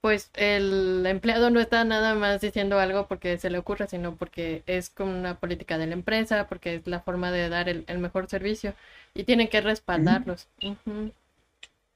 pues 0.00 0.30
el 0.34 1.04
empleado 1.06 1.50
no 1.50 1.60
está 1.60 1.84
nada 1.84 2.14
más 2.14 2.40
diciendo 2.40 2.78
algo 2.78 3.08
porque 3.08 3.38
se 3.38 3.50
le 3.50 3.58
ocurre, 3.58 3.88
sino 3.88 4.14
porque 4.16 4.62
es 4.66 4.90
como 4.90 5.18
una 5.18 5.36
política 5.38 5.78
de 5.78 5.86
la 5.86 5.94
empresa, 5.94 6.46
porque 6.46 6.76
es 6.76 6.86
la 6.86 7.00
forma 7.00 7.32
de 7.32 7.48
dar 7.48 7.68
el, 7.68 7.98
mejor 7.98 8.28
servicio 8.28 8.74
y 9.14 9.24
tienen 9.24 9.48
que 9.48 9.60
respaldarlos. 9.60 10.46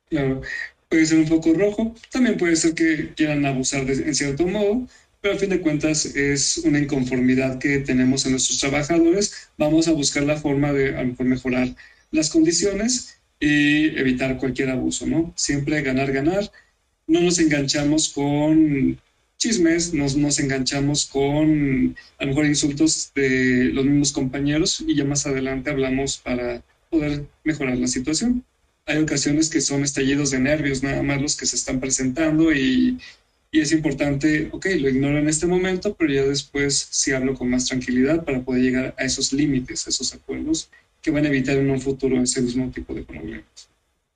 Claro, 0.09 0.41
puede 0.93 1.07
ser 1.07 1.21
un 1.21 1.27
poco 1.27 1.55
rojo, 1.55 1.95
también 2.11 2.37
puede 2.37 2.55
ser 2.55 2.75
que 2.75 3.15
quieran 3.17 3.47
abusar 3.47 3.87
de, 3.87 3.95
en 3.95 4.15
cierto 4.15 4.47
modo, 4.47 4.87
pero 5.23 5.35
a 5.35 5.39
fin 5.39 5.49
de 5.49 5.63
cuentas 5.63 6.05
es 6.05 6.59
una 6.59 6.79
inconformidad 6.79 7.59
que 7.59 7.79
tenemos 7.79 8.27
en 8.27 8.33
nuestros 8.33 8.61
trabajadores. 8.61 9.49
Vamos 9.57 9.89
a 9.89 9.93
buscar 9.93 10.25
la 10.25 10.37
forma 10.37 10.71
de 10.75 10.95
a 10.95 11.03
lo 11.03 11.09
mejor 11.09 11.25
mejorar 11.25 11.75
las 12.11 12.29
condiciones 12.29 13.17
y 13.41 13.99
evitar 13.99 14.37
cualquier 14.37 14.69
abuso, 14.69 15.07
¿no? 15.07 15.33
Siempre 15.35 15.81
ganar, 15.81 16.13
ganar 16.13 16.53
no 17.07 17.23
nos 17.23 17.39
enganchamos 17.39 18.11
con 18.11 19.01
chismes, 19.39 19.95
nos, 19.95 20.15
nos 20.15 20.39
enganchamos 20.41 21.07
con 21.07 21.97
a 22.19 22.25
lo 22.25 22.29
mejor 22.29 22.45
insultos 22.45 23.13
de 23.15 23.71
los 23.73 23.87
mismos 23.87 24.13
compañeros 24.13 24.85
y 24.87 24.95
ya 24.95 25.07
más 25.07 25.27
adelante 25.27 25.71
hablamos 25.71 26.19
para 26.19 26.63
poder 26.91 27.25
mejorar 27.45 27.79
la 27.79 27.87
situación. 27.87 28.45
Hay 28.87 28.99
ocasiones 28.99 29.51
que 29.51 29.61
son 29.61 29.83
estallidos 29.83 30.31
de 30.31 30.39
nervios, 30.39 30.83
nada 30.83 31.03
más 31.03 31.21
los 31.21 31.37
que 31.37 31.47
se 31.47 31.57
están 31.57 31.81
presentando 31.81 32.53
y, 32.53 32.99
y 33.51 33.61
es 33.61 33.73
importante, 33.73 34.49
ok, 34.53 34.67
lo 34.79 34.89
ignoro 34.89 35.19
en 35.19 35.29
este 35.29 35.47
momento, 35.47 35.95
pero 35.95 36.13
ya 36.13 36.23
después 36.25 36.89
sí 36.91 37.13
hablo 37.13 37.35
con 37.35 37.51
más 37.51 37.67
tranquilidad 37.67 38.25
para 38.25 38.43
poder 38.43 38.63
llegar 38.63 38.95
a 38.99 39.05
esos 39.05 39.33
límites, 39.33 39.87
a 39.87 39.91
esos 39.91 40.15
acuerdos 40.15 40.71
que 41.01 41.11
van 41.11 41.25
a 41.25 41.29
evitar 41.29 41.57
en 41.57 41.71
un 41.71 41.81
futuro 41.81 42.21
ese 42.21 42.43
mismo 42.43 42.71
tipo 42.71 42.95
de 42.95 43.03
problemas. 43.05 43.69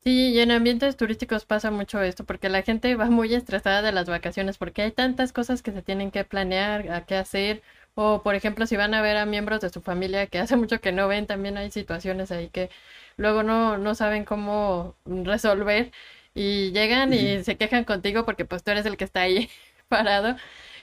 Sí, 0.05 0.31
y 0.31 0.39
en 0.39 0.53
ambientes 0.53 0.97
turísticos 0.97 1.45
pasa 1.45 1.71
mucho 1.73 2.01
esto, 2.01 2.25
porque 2.25 2.49
la 2.49 2.63
gente 2.63 2.95
va 2.95 3.07
muy 3.11 3.35
estresada 3.35 3.83
de 3.83 3.91
las 3.93 4.09
vacaciones, 4.09 4.57
porque 4.57 4.83
hay 4.83 4.93
tantas 4.93 5.33
cosas 5.33 5.63
que 5.63 5.73
se 5.73 5.83
tienen 5.83 6.11
que 6.13 6.25
planear, 6.25 6.91
a 6.93 7.05
qué 7.05 7.17
hacer, 7.17 7.63
o 7.95 8.23
por 8.23 8.37
ejemplo, 8.37 8.67
si 8.67 8.77
van 8.77 8.95
a 8.95 9.03
ver 9.03 9.17
a 9.17 9.27
miembros 9.27 9.61
de 9.61 9.71
su 9.71 9.81
familia 9.83 10.29
que 10.29 10.39
hace 10.39 10.57
mucho 10.57 10.81
que 10.81 10.93
no 10.93 11.09
ven, 11.09 11.27
también 11.27 11.57
hay 11.57 11.71
situaciones 11.73 12.31
ahí 12.31 12.49
que 12.51 12.71
luego 13.17 13.43
no, 13.43 13.79
no 13.79 13.95
saben 13.95 14.25
cómo 14.25 14.97
resolver 15.05 15.93
y 16.35 16.73
llegan 16.73 17.13
y 17.13 17.43
se 17.45 17.57
quejan 17.57 17.85
contigo 17.85 18.25
porque 18.25 18.45
pues 18.45 18.63
tú 18.63 18.71
eres 18.71 18.87
el 18.87 18.97
que 18.97 19.05
está 19.05 19.23
ahí 19.23 19.51
parado 19.89 20.37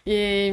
y 0.05 0.51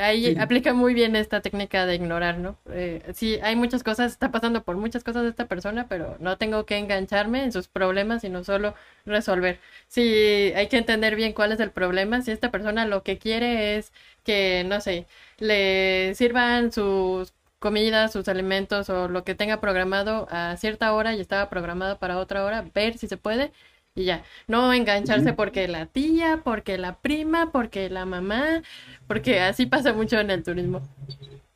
ahí 0.00 0.34
aplica 0.38 0.72
muy 0.72 0.94
bien 0.94 1.16
esta 1.16 1.40
técnica 1.42 1.86
de 1.86 1.94
ignorar, 1.96 2.38
¿no? 2.38 2.56
Eh, 2.70 3.02
sí, 3.14 3.38
hay 3.42 3.56
muchas 3.56 3.82
cosas, 3.82 4.12
está 4.12 4.30
pasando 4.30 4.64
por 4.64 4.76
muchas 4.76 5.04
cosas 5.04 5.22
de 5.24 5.28
esta 5.30 5.46
persona, 5.48 5.86
pero 5.88 6.16
no 6.20 6.38
tengo 6.38 6.64
que 6.66 6.78
engancharme 6.78 7.44
en 7.44 7.52
sus 7.52 7.68
problemas, 7.68 8.22
sino 8.22 8.44
solo 8.44 8.74
resolver. 9.04 9.60
Sí, 9.88 10.52
hay 10.56 10.68
que 10.68 10.78
entender 10.78 11.16
bien 11.16 11.32
cuál 11.32 11.52
es 11.52 11.60
el 11.60 11.70
problema. 11.70 12.22
Si 12.22 12.30
esta 12.30 12.50
persona 12.50 12.86
lo 12.86 13.02
que 13.02 13.18
quiere 13.18 13.76
es 13.76 13.92
que, 14.24 14.64
no 14.66 14.80
sé, 14.80 15.06
le 15.38 16.14
sirvan 16.14 16.72
sus 16.72 17.34
comidas, 17.62 18.12
sus 18.12 18.28
alimentos 18.28 18.90
o 18.90 19.08
lo 19.08 19.24
que 19.24 19.34
tenga 19.36 19.62
programado 19.62 20.28
a 20.30 20.58
cierta 20.58 20.92
hora 20.94 21.14
y 21.14 21.22
estaba 21.22 21.50
programado 21.50 21.98
para 21.98 22.18
otra 22.18 22.44
hora, 22.44 22.66
ver 22.74 22.98
si 22.98 23.08
se 23.08 23.16
puede 23.18 23.52
y 23.96 24.04
ya, 24.04 24.24
no 24.48 24.72
engancharse 24.74 25.34
porque 25.34 25.68
la 25.68 25.86
tía, 25.86 26.42
porque 26.44 26.78
la 26.78 26.98
prima, 27.00 27.52
porque 27.52 27.90
la 27.90 28.06
mamá, 28.06 28.62
porque 29.08 29.40
así 29.40 29.66
pasa 29.66 29.94
mucho 29.94 30.20
en 30.20 30.30
el 30.30 30.42
turismo. 30.44 30.82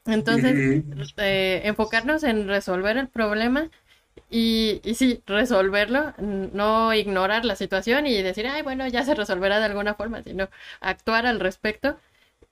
Entonces, 0.06 0.62
eh, 1.16 1.62
enfocarnos 1.64 2.22
en 2.24 2.48
resolver 2.48 2.96
el 2.96 3.08
problema 3.08 3.70
y, 4.30 4.80
y 4.84 4.94
sí, 4.96 5.22
resolverlo, 5.26 6.14
no 6.18 6.94
ignorar 6.94 7.44
la 7.44 7.56
situación 7.56 8.06
y 8.06 8.22
decir, 8.22 8.46
ay, 8.48 8.62
bueno, 8.62 8.86
ya 8.88 9.04
se 9.04 9.14
resolverá 9.14 9.58
de 9.60 9.66
alguna 9.66 9.94
forma, 9.94 10.22
sino 10.22 10.48
actuar 10.80 11.26
al 11.26 11.40
respecto. 11.40 11.98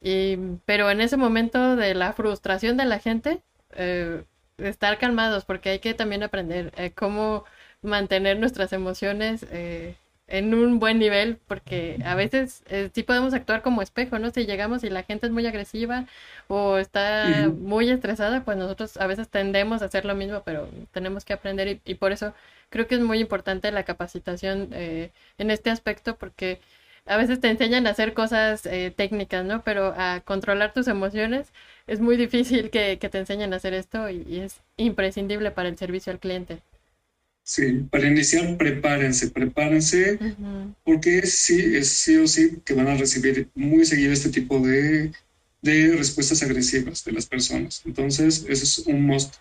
Y, 0.05 0.37
pero 0.67 0.91
en 0.91 1.01
ese 1.01 1.17
momento 1.17 1.77
de 1.77 1.95
la 1.95 2.13
frustración 2.13 2.77
de 2.77 2.85
la 2.85 2.99
gente, 3.01 3.43
eh, 3.73 4.23
estar 4.59 4.99
calmados, 4.99 5.45
porque 5.47 5.71
hay 5.71 5.79
que 5.81 5.95
también 5.95 6.23
aprender 6.23 6.73
eh, 6.77 6.93
cómo 6.93 7.45
mantener 7.83 8.39
nuestras 8.39 8.73
emociones 8.73 9.47
eh, 9.51 9.97
en 10.27 10.55
un 10.55 10.79
buen 10.79 10.99
nivel, 10.99 11.39
porque 11.47 11.99
a 12.05 12.15
veces 12.15 12.63
eh, 12.69 12.91
sí 12.95 13.03
podemos 13.03 13.35
actuar 13.35 13.63
como 13.63 13.83
espejo, 13.83 14.19
¿no? 14.19 14.31
Si 14.31 14.47
llegamos 14.47 14.83
y 14.85 14.91
la 14.91 15.03
gente 15.03 15.27
es 15.27 15.33
muy 15.33 15.47
agresiva 15.47 16.07
o 16.49 16.79
está 16.79 17.51
muy 17.55 17.91
estresada, 17.91 18.45
pues 18.45 18.57
nosotros 18.57 18.97
a 18.97 19.07
veces 19.07 19.29
tendemos 19.29 19.83
a 19.83 19.87
hacer 19.87 20.05
lo 20.05 20.15
mismo, 20.15 20.43
pero 20.45 20.69
tenemos 20.93 21.25
que 21.25 21.35
aprender 21.35 21.81
y, 21.85 21.95
por 21.95 22.13
eso 22.13 22.35
creo 22.71 22.87
que 22.87 22.95
es 22.97 23.01
muy 23.03 23.21
importante 23.21 23.71
la 23.71 23.85
capacitación 23.85 24.69
eh, 24.73 25.11
en 25.39 25.51
este 25.51 25.71
aspecto, 25.71 26.17
porque 26.17 26.61
a 27.07 27.17
veces 27.17 27.41
te 27.41 27.49
enseñan 27.49 27.87
a 27.87 27.91
hacer 27.91 28.15
cosas 28.15 28.63
técnicas, 28.97 29.45
¿no? 29.45 29.63
Pero 29.63 29.95
a 29.97 30.23
controlar 30.25 30.73
tus 30.73 30.89
emociones 30.89 31.49
es 31.87 32.01
muy 32.01 32.17
difícil 32.17 32.71
que, 32.71 32.97
te 32.97 33.19
enseñen 33.19 33.53
a 33.53 33.57
hacer 33.57 33.75
esto 33.75 34.09
y 34.09 34.41
es 34.41 34.57
imprescindible 34.77 35.51
para 35.51 35.69
el 35.69 35.77
servicio 35.77 36.13
al 36.13 36.19
cliente. 36.19 36.63
Sí, 37.47 37.87
para 37.91 38.09
iniciar, 38.09 38.57
prepárense, 38.57 39.29
prepárense, 39.29 40.19
porque 40.83 41.27
sí, 41.27 41.77
es 41.77 41.91
sí 41.91 42.17
o 42.17 42.27
sí 42.27 42.63
que 42.65 42.73
van 42.73 42.89
a 42.89 42.97
recibir 42.97 43.51
muy 43.55 43.85
seguido 43.85 44.15
este 44.15 44.31
tipo 44.31 44.59
de, 44.61 45.13
de 45.61 45.95
respuestas 45.95 46.43
agresivas 46.43 47.05
de 47.05 47.13
las 47.13 47.27
personas. 47.27 47.83
Entonces, 47.85 48.47
eso 48.49 48.65
es 48.65 48.87
un 48.87 49.03
must. 49.07 49.35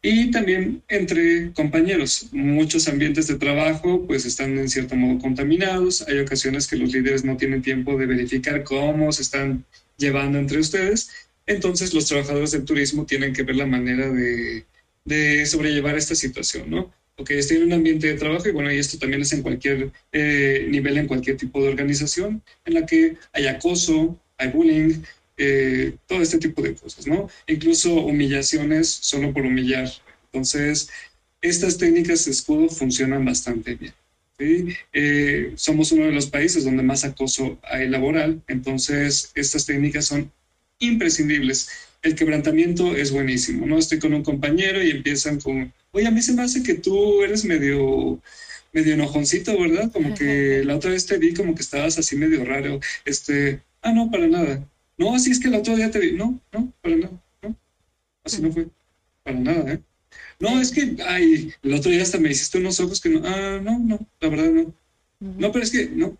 Y 0.00 0.30
también 0.30 0.82
entre 0.88 1.52
compañeros, 1.52 2.28
muchos 2.32 2.86
ambientes 2.86 3.26
de 3.26 3.34
trabajo 3.34 4.06
pues 4.06 4.24
están 4.26 4.56
en 4.58 4.68
cierto 4.68 4.94
modo 4.94 5.18
contaminados. 5.18 6.06
Hay 6.08 6.18
ocasiones 6.20 6.68
que 6.68 6.76
los 6.76 6.92
líderes 6.92 7.24
no 7.24 7.36
tienen 7.36 7.62
tiempo 7.62 7.96
de 7.98 8.06
verificar 8.06 8.62
cómo 8.62 9.10
se 9.10 9.22
están 9.22 9.64
llevando 9.96 10.38
entre 10.38 10.60
ustedes. 10.60 11.10
Entonces 11.46 11.94
los 11.94 12.06
trabajadores 12.06 12.52
del 12.52 12.64
turismo 12.64 13.06
tienen 13.06 13.32
que 13.32 13.42
ver 13.42 13.56
la 13.56 13.66
manera 13.66 14.08
de, 14.10 14.64
de 15.04 15.46
sobrellevar 15.46 15.96
esta 15.96 16.14
situación, 16.14 16.70
¿no? 16.70 16.92
ok, 17.18 17.30
estoy 17.32 17.58
en 17.58 17.64
un 17.64 17.72
ambiente 17.72 18.06
de 18.06 18.14
trabajo 18.14 18.48
y 18.48 18.52
bueno, 18.52 18.72
y 18.72 18.78
esto 18.78 18.98
también 18.98 19.22
es 19.22 19.32
en 19.32 19.42
cualquier 19.42 19.90
eh, 20.12 20.66
nivel, 20.70 20.98
en 20.98 21.06
cualquier 21.06 21.36
tipo 21.36 21.60
de 21.62 21.68
organización, 21.68 22.42
en 22.64 22.74
la 22.74 22.86
que 22.86 23.16
hay 23.32 23.46
acoso, 23.46 24.18
hay 24.38 24.48
bullying, 24.48 25.02
eh, 25.38 25.94
todo 26.06 26.20
este 26.20 26.38
tipo 26.38 26.62
de 26.62 26.74
cosas, 26.74 27.06
¿no? 27.06 27.28
Incluso 27.46 27.94
humillaciones 27.94 28.88
solo 28.88 29.32
por 29.32 29.46
humillar. 29.46 29.88
Entonces, 30.26 30.90
estas 31.40 31.78
técnicas 31.78 32.24
de 32.24 32.32
escudo 32.32 32.68
funcionan 32.68 33.24
bastante 33.24 33.74
bien. 33.74 33.94
¿sí? 34.38 34.68
Eh, 34.92 35.52
somos 35.56 35.92
uno 35.92 36.06
de 36.06 36.12
los 36.12 36.26
países 36.26 36.64
donde 36.64 36.82
más 36.82 37.04
acoso 37.04 37.58
hay 37.62 37.88
laboral, 37.88 38.42
entonces 38.48 39.32
estas 39.34 39.66
técnicas 39.66 40.06
son 40.06 40.30
imprescindibles. 40.78 41.70
El 42.02 42.14
quebrantamiento 42.14 42.94
es 42.94 43.10
buenísimo, 43.10 43.66
¿no? 43.66 43.78
Estoy 43.78 43.98
con 43.98 44.14
un 44.14 44.22
compañero 44.22 44.82
y 44.82 44.90
empiezan 44.90 45.40
con 45.40 45.72
oye, 45.92 46.06
a 46.06 46.10
mí 46.10 46.22
se 46.22 46.32
me 46.32 46.42
hace 46.42 46.62
que 46.62 46.74
tú 46.74 47.22
eres 47.22 47.44
medio, 47.44 48.20
medio 48.72 48.94
enojoncito, 48.94 49.58
¿verdad? 49.58 49.90
Como 49.92 50.14
que 50.14 50.62
la 50.64 50.76
otra 50.76 50.90
vez 50.90 51.06
te 51.06 51.18
vi 51.18 51.34
como 51.34 51.54
que 51.54 51.62
estabas 51.62 51.98
así 51.98 52.16
medio 52.16 52.44
raro. 52.44 52.80
Este, 53.04 53.62
ah, 53.82 53.92
no, 53.92 54.10
para 54.10 54.26
nada. 54.26 54.66
No, 54.98 55.14
así 55.14 55.30
es 55.30 55.40
que 55.40 55.48
el 55.48 55.54
otro 55.54 55.76
día 55.76 55.90
te 55.90 55.98
vi. 55.98 56.12
No, 56.12 56.40
no, 56.52 56.72
para 56.82 56.96
nada. 56.96 57.22
No, 57.42 57.56
así 58.24 58.42
no 58.42 58.52
fue. 58.52 58.68
Para 59.22 59.38
nada, 59.38 59.72
¿eh? 59.72 59.82
No, 60.40 60.60
es 60.60 60.70
que, 60.70 60.96
ay, 61.06 61.52
el 61.62 61.74
otro 61.74 61.90
día 61.90 62.02
hasta 62.02 62.18
me 62.18 62.30
hiciste 62.30 62.58
unos 62.58 62.80
ojos 62.80 63.00
que 63.00 63.10
no, 63.10 63.22
ah, 63.24 63.60
no, 63.62 63.78
no, 63.78 63.98
la 64.20 64.28
verdad 64.28 64.50
no. 64.50 64.74
No, 65.20 65.52
pero 65.52 65.64
es 65.64 65.70
que, 65.70 65.88
no. 65.88 66.16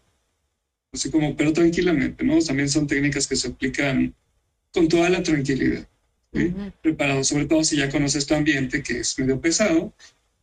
Así 0.92 1.10
como, 1.10 1.36
pero 1.36 1.52
tranquilamente, 1.52 2.24
¿no? 2.24 2.38
También 2.40 2.68
son 2.68 2.86
técnicas 2.86 3.26
que 3.26 3.36
se 3.36 3.48
aplican 3.48 4.14
con 4.72 4.88
toda 4.88 5.08
la 5.10 5.22
tranquilidad 5.22 5.86
preparado, 6.82 7.24
sobre 7.24 7.46
todo 7.46 7.64
si 7.64 7.76
ya 7.76 7.90
conoces 7.90 8.26
tu 8.26 8.34
ambiente, 8.34 8.82
que 8.82 9.00
es 9.00 9.18
medio 9.18 9.40
pesado, 9.40 9.94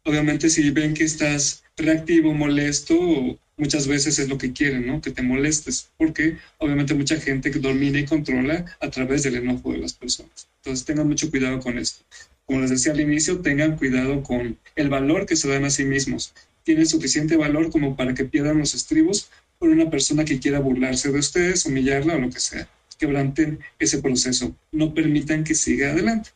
Obviamente 0.07 0.51
si 0.51 0.69
ven 0.69 0.93
que 0.93 1.03
estás 1.03 1.63
reactivo, 1.75 2.31
molesto, 2.31 3.39
muchas 3.57 3.87
veces 3.87 4.19
es 4.19 4.29
lo 4.29 4.37
que 4.37 4.53
quieren, 4.53 4.85
¿no? 4.87 5.01
Que 5.01 5.11
te 5.11 5.21
molestes, 5.21 5.89
porque 5.97 6.37
obviamente 6.57 6.93
mucha 6.93 7.17
gente 7.17 7.49
domina 7.51 7.99
y 7.99 8.05
controla 8.05 8.65
a 8.79 8.89
través 8.89 9.23
del 9.23 9.35
enojo 9.35 9.71
de 9.71 9.79
las 9.79 9.93
personas. 9.93 10.47
Entonces 10.57 10.85
tengan 10.85 11.07
mucho 11.07 11.29
cuidado 11.29 11.59
con 11.59 11.77
esto. 11.77 12.03
Como 12.45 12.61
les 12.61 12.69
decía 12.69 12.91
al 12.91 13.01
inicio, 13.01 13.39
tengan 13.39 13.77
cuidado 13.77 14.21
con 14.23 14.57
el 14.75 14.89
valor 14.89 15.25
que 15.25 15.35
se 15.35 15.47
dan 15.47 15.65
a 15.65 15.69
sí 15.69 15.83
mismos. 15.83 16.33
Tienen 16.63 16.85
suficiente 16.85 17.37
valor 17.37 17.71
como 17.71 17.95
para 17.95 18.13
que 18.13 18.25
pierdan 18.25 18.59
los 18.59 18.73
estribos 18.75 19.29
por 19.59 19.69
una 19.69 19.89
persona 19.89 20.25
que 20.25 20.39
quiera 20.39 20.59
burlarse 20.59 21.11
de 21.11 21.19
ustedes, 21.19 21.65
humillarla 21.65 22.15
o 22.15 22.19
lo 22.19 22.29
que 22.29 22.39
sea. 22.39 22.67
Quebranten 22.97 23.59
ese 23.79 23.99
proceso. 23.99 24.55
No 24.71 24.93
permitan 24.93 25.43
que 25.43 25.55
siga 25.55 25.91
adelante. 25.91 26.31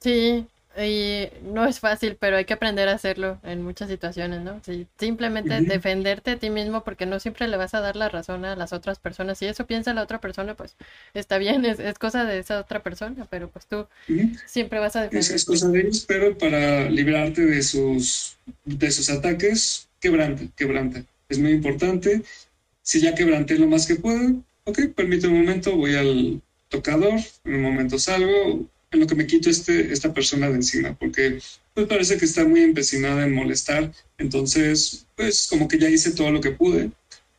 Sí, 0.00 0.46
y 0.84 1.28
no 1.42 1.66
es 1.66 1.80
fácil, 1.80 2.16
pero 2.18 2.36
hay 2.36 2.44
que 2.44 2.54
aprender 2.54 2.88
a 2.88 2.92
hacerlo 2.92 3.38
en 3.42 3.62
muchas 3.62 3.88
situaciones, 3.88 4.42
¿no? 4.42 4.60
simplemente 4.98 5.60
defenderte 5.62 6.32
a 6.32 6.38
ti 6.38 6.50
mismo 6.50 6.84
porque 6.84 7.06
no 7.06 7.18
siempre 7.18 7.48
le 7.48 7.56
vas 7.56 7.74
a 7.74 7.80
dar 7.80 7.96
la 7.96 8.08
razón 8.08 8.44
a 8.44 8.54
las 8.54 8.72
otras 8.72 8.98
personas. 8.98 9.38
Si 9.38 9.46
eso 9.46 9.66
piensa 9.66 9.94
la 9.94 10.02
otra 10.02 10.20
persona, 10.20 10.54
pues 10.54 10.76
está 11.14 11.38
bien, 11.38 11.64
es, 11.64 11.98
cosa 11.98 12.24
de 12.24 12.38
esa 12.38 12.60
otra 12.60 12.82
persona, 12.82 13.26
pero 13.30 13.48
pues 13.48 13.66
tú 13.66 13.86
siempre 14.46 14.78
vas 14.78 14.96
a 14.96 15.02
defender. 15.02 15.34
Es, 15.34 15.44
cosa 15.44 15.68
de 15.68 15.80
ellos, 15.80 16.04
pero 16.06 16.36
para 16.36 16.88
librarte 16.88 17.44
de 17.44 17.62
sus, 17.62 18.36
de 18.64 18.90
sus 18.90 19.10
ataques, 19.10 19.88
quebranta, 20.00 20.44
quebranta. 20.56 21.02
Es 21.28 21.38
muy 21.38 21.52
importante. 21.52 22.22
Si 22.82 23.00
ya 23.00 23.14
quebranté 23.14 23.58
lo 23.58 23.66
más 23.66 23.86
que 23.86 23.96
puedo, 23.96 24.42
ok, 24.64 24.90
permíteme 24.94 25.34
un 25.34 25.40
momento, 25.40 25.76
voy 25.76 25.94
al 25.94 26.40
tocador, 26.68 27.18
en 27.44 27.54
un 27.54 27.62
momento 27.62 27.98
salgo, 27.98 28.66
en 28.90 29.00
lo 29.00 29.06
que 29.06 29.14
me 29.14 29.26
quito 29.26 29.50
este, 29.50 29.92
esta 29.92 30.12
persona 30.12 30.48
de 30.48 30.56
encima, 30.56 30.94
porque 30.94 31.40
pues 31.74 31.86
parece 31.86 32.16
que 32.16 32.24
está 32.24 32.44
muy 32.44 32.62
empecinada 32.62 33.24
en 33.24 33.34
molestar, 33.34 33.92
entonces 34.16 35.06
pues 35.14 35.46
como 35.48 35.68
que 35.68 35.78
ya 35.78 35.88
hice 35.88 36.12
todo 36.12 36.30
lo 36.30 36.40
que 36.40 36.52
pude, 36.52 36.90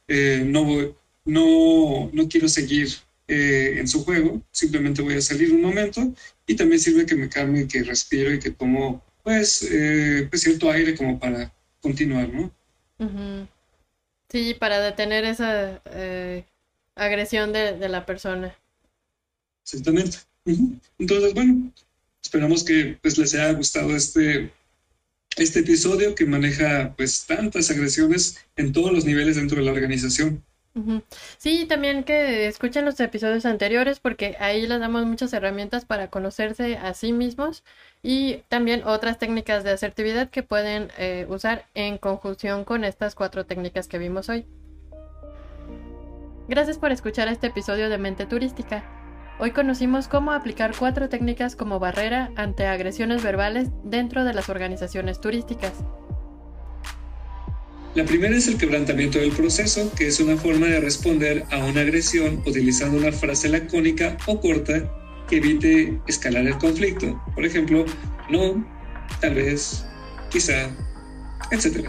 eh, 0.07 0.43
no, 0.45 0.95
no, 1.25 2.09
no 2.13 2.29
quiero 2.29 2.47
seguir 2.47 2.89
eh, 3.27 3.75
en 3.77 3.88
su 3.88 4.03
juego, 4.03 4.41
simplemente 4.51 5.01
voy 5.01 5.15
a 5.15 5.21
salir 5.21 5.51
un 5.51 5.62
momento 5.62 6.13
y 6.45 6.55
también 6.55 6.79
sirve 6.79 7.05
que 7.05 7.15
me 7.15 7.29
calme 7.29 7.67
que 7.67 7.83
respiro 7.83 8.33
y 8.33 8.39
que 8.39 8.51
tomo 8.51 9.03
pues, 9.23 9.67
eh, 9.69 10.27
pues 10.29 10.41
cierto 10.41 10.71
aire 10.71 10.95
como 10.95 11.19
para 11.19 11.53
continuar, 11.81 12.29
¿no? 12.29 12.51
Sí, 14.29 14.53
para 14.53 14.79
detener 14.81 15.25
esa 15.25 15.81
agresión 16.95 17.53
de, 17.53 17.77
de 17.77 17.89
la 17.89 18.05
persona. 18.05 18.55
Exactamente. 19.63 20.28
Entonces, 20.45 21.34
bueno, 21.34 21.71
esperamos 22.23 22.63
que 22.63 22.97
pues, 23.02 23.17
les 23.17 23.34
haya 23.36 23.54
gustado 23.54 23.95
este, 23.95 24.52
este 25.38 25.60
episodio 25.60 26.15
que 26.15 26.25
maneja 26.25 26.93
pues 26.97 27.25
tantas 27.25 27.69
agresiones 27.71 28.38
en 28.56 28.73
todos 28.73 28.91
los 28.91 29.06
niveles 29.06 29.36
dentro 29.36 29.60
de 29.60 29.65
la 29.65 29.71
organización. 29.71 30.43
Sí, 31.38 31.65
también 31.65 32.04
que 32.04 32.47
escuchen 32.47 32.86
los 32.86 32.99
episodios 32.99 33.45
anteriores 33.45 33.99
porque 33.99 34.38
ahí 34.39 34.65
les 34.65 34.80
damos 34.80 35.06
muchas 35.06 35.34
herramientas 35.34 35.84
para 35.84 36.10
conocerse 36.10 36.78
a 36.78 36.93
sí 36.93 37.12
mismos 37.12 37.63
y 38.02 38.43
también 38.47 38.84
otras 38.86 39.17
técnicas 39.17 39.63
de 39.63 39.71
asertividad 39.71 40.30
que 40.30 40.43
pueden 40.43 40.89
eh, 40.97 41.25
usar 41.28 41.65
en 41.73 41.97
conjunción 41.97 42.63
con 42.63 42.84
estas 42.84 43.15
cuatro 43.15 43.45
técnicas 43.45 43.88
que 43.88 43.97
vimos 43.97 44.30
hoy. 44.30 44.45
Gracias 46.47 46.78
por 46.78 46.91
escuchar 46.91 47.28
este 47.28 47.47
episodio 47.47 47.89
de 47.89 47.97
Mente 47.97 48.25
Turística. 48.25 48.98
Hoy 49.41 49.52
conocimos 49.52 50.10
cómo 50.10 50.34
aplicar 50.34 50.73
cuatro 50.78 51.08
técnicas 51.08 51.56
como 51.56 51.80
barrera 51.80 52.30
ante 52.36 52.65
agresiones 52.65 53.23
verbales 53.23 53.69
dentro 53.86 54.25
de 54.25 54.34
las 54.34 54.49
organizaciones 54.49 55.21
turísticas. 55.21 55.71
La 57.95 58.04
primera 58.04 58.36
es 58.36 58.49
el 58.49 58.58
quebrantamiento 58.58 59.17
del 59.17 59.32
proceso, 59.32 59.93
que 59.95 60.08
es 60.08 60.19
una 60.19 60.36
forma 60.36 60.67
de 60.67 60.82
responder 60.82 61.45
a 61.52 61.60
una 61.60 61.82
agresión 61.82 62.43
utilizando 62.45 62.97
una 62.97 63.13
frase 63.13 63.47
lacónica 63.47 64.17
o 64.25 64.41
corta 64.41 64.91
que 65.30 65.38
evite 65.38 65.97
escalar 66.06 66.45
el 66.45 66.58
conflicto. 66.58 67.17
Por 67.34 67.45
ejemplo, 67.45 67.86
no, 68.30 68.67
tal 69.21 69.36
vez, 69.36 69.86
quizá, 70.30 70.69
etc. 71.52 71.88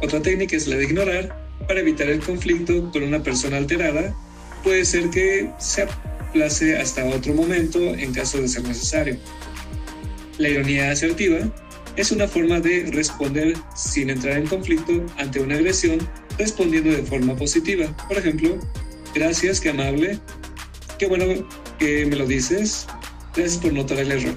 Otra 0.00 0.22
técnica 0.22 0.54
es 0.54 0.68
la 0.68 0.76
de 0.76 0.84
ignorar 0.84 1.36
para 1.66 1.80
evitar 1.80 2.08
el 2.08 2.20
conflicto 2.20 2.92
con 2.92 3.02
una 3.02 3.20
persona 3.24 3.56
alterada. 3.56 4.14
Puede 4.62 4.84
ser 4.84 5.10
que 5.10 5.50
sea 5.58 5.88
place 6.38 6.78
hasta 6.78 7.04
otro 7.04 7.34
momento 7.34 7.80
en 7.94 8.14
caso 8.14 8.40
de 8.40 8.46
ser 8.46 8.62
necesario. 8.62 9.16
La 10.38 10.48
ironía 10.48 10.92
asertiva 10.92 11.38
es 11.96 12.12
una 12.12 12.28
forma 12.28 12.60
de 12.60 12.88
responder 12.92 13.56
sin 13.74 14.08
entrar 14.08 14.38
en 14.38 14.46
conflicto 14.46 15.04
ante 15.16 15.40
una 15.40 15.56
agresión, 15.56 15.98
respondiendo 16.38 16.90
de 16.90 17.02
forma 17.02 17.34
positiva. 17.34 17.86
Por 18.06 18.18
ejemplo, 18.18 18.56
gracias, 19.16 19.60
qué 19.60 19.70
amable, 19.70 20.20
qué 20.96 21.06
bueno 21.06 21.26
que 21.80 22.06
me 22.06 22.14
lo 22.14 22.24
dices, 22.24 22.86
gracias 23.34 23.60
por 23.60 23.72
notar 23.72 23.98
el 23.98 24.12
error. 24.12 24.36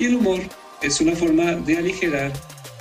Y 0.00 0.06
el 0.06 0.16
humor 0.16 0.40
es 0.82 1.00
una 1.00 1.14
forma 1.14 1.54
de 1.54 1.78
aligerar 1.78 2.32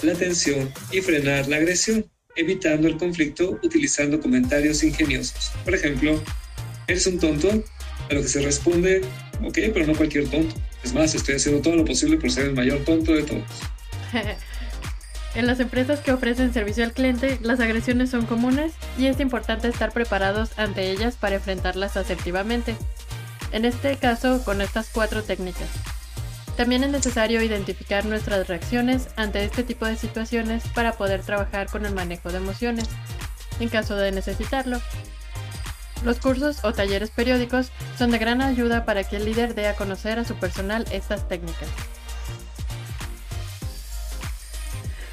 la 0.02 0.16
tensión 0.16 0.72
y 0.92 1.02
frenar 1.02 1.48
la 1.48 1.58
agresión, 1.58 2.04
evitando 2.36 2.88
el 2.88 2.98
conflicto 2.98 3.60
utilizando 3.62 4.20
comentarios 4.20 4.84
ingeniosos. 4.84 5.52
Por 5.64 5.76
ejemplo, 5.76 6.20
¿eres 6.88 7.06
un 7.08 7.20
tonto? 7.20 7.50
A 8.10 8.14
lo 8.14 8.22
que 8.22 8.28
se 8.28 8.42
responde, 8.42 9.02
ok, 9.44 9.58
pero 9.74 9.86
no 9.86 9.96
cualquier 9.96 10.28
tonto. 10.30 10.56
Es 10.84 10.94
más, 10.94 11.14
estoy 11.14 11.36
haciendo 11.36 11.62
todo 11.62 11.76
lo 11.76 11.86
posible 11.86 12.18
por 12.18 12.32
ser 12.32 12.46
el 12.46 12.54
mayor 12.54 12.80
tonto 12.86 13.14
de 13.14 13.24
todos. 13.24 13.44
en 15.36 15.48
las 15.48 15.60
empresas 15.60 16.00
que 16.00 16.14
ofrecen 16.14 16.54
servicio 16.54 16.84
al 16.84 16.94
cliente, 16.94 17.38
las 17.42 17.60
agresiones 17.60 18.10
son 18.10 18.26
comunes 18.26 18.74
y 18.98 19.08
es 19.08 19.20
importante 19.20 19.68
estar 19.68 19.92
preparados 19.92 20.58
ante 20.58 20.90
ellas 20.92 21.16
para 21.16 21.36
enfrentarlas 21.36 21.98
asertivamente. 21.98 22.76
En 23.52 23.66
este 23.66 23.98
caso, 23.98 24.44
con 24.44 24.62
estas 24.62 24.90
cuatro 24.90 25.24
técnicas. 25.24 25.68
También 26.56 26.84
es 26.84 26.90
necesario 26.90 27.42
identificar 27.44 28.06
nuestras 28.06 28.48
reacciones 28.48 29.10
ante 29.16 29.44
este 29.44 29.64
tipo 29.64 29.86
de 29.86 29.96
situaciones 29.96 30.64
para 30.74 30.94
poder 30.94 31.22
trabajar 31.22 31.68
con 31.68 31.86
el 31.86 31.94
manejo 31.94 32.32
de 32.32 32.38
emociones, 32.38 32.86
en 33.60 33.70
caso 33.70 33.96
de 33.96 34.12
necesitarlo. 34.12 34.82
Los 36.04 36.20
cursos 36.20 36.60
o 36.64 36.74
talleres 36.74 37.10
periódicos 37.10 37.72
son 37.98 38.12
de 38.12 38.18
gran 38.18 38.42
ayuda 38.42 38.86
para 38.86 39.04
que 39.04 39.18
el 39.18 39.26
líder 39.26 39.56
dé 39.56 39.68
a 39.68 39.76
conocer 39.76 40.20
a 40.20 40.26
su 40.26 40.36
personal 40.36 40.86
estas 40.92 41.28
técnicas. 41.28 41.70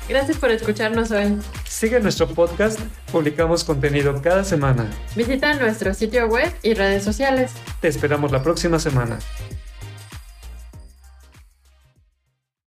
Gracias 0.08 0.36
por 0.36 0.50
escucharnos 0.50 1.10
hoy. 1.10 1.38
Sigue 1.66 1.98
nuestro 1.98 2.28
podcast, 2.28 2.78
publicamos 3.10 3.64
contenido 3.64 4.20
cada 4.20 4.44
semana. 4.44 4.86
Visita 5.16 5.54
nuestro 5.54 5.94
sitio 5.94 6.26
web 6.26 6.52
y 6.62 6.74
redes 6.74 7.02
sociales. 7.02 7.52
Te 7.80 7.88
esperamos 7.88 8.30
la 8.30 8.42
próxima 8.42 8.78
semana. 8.78 9.18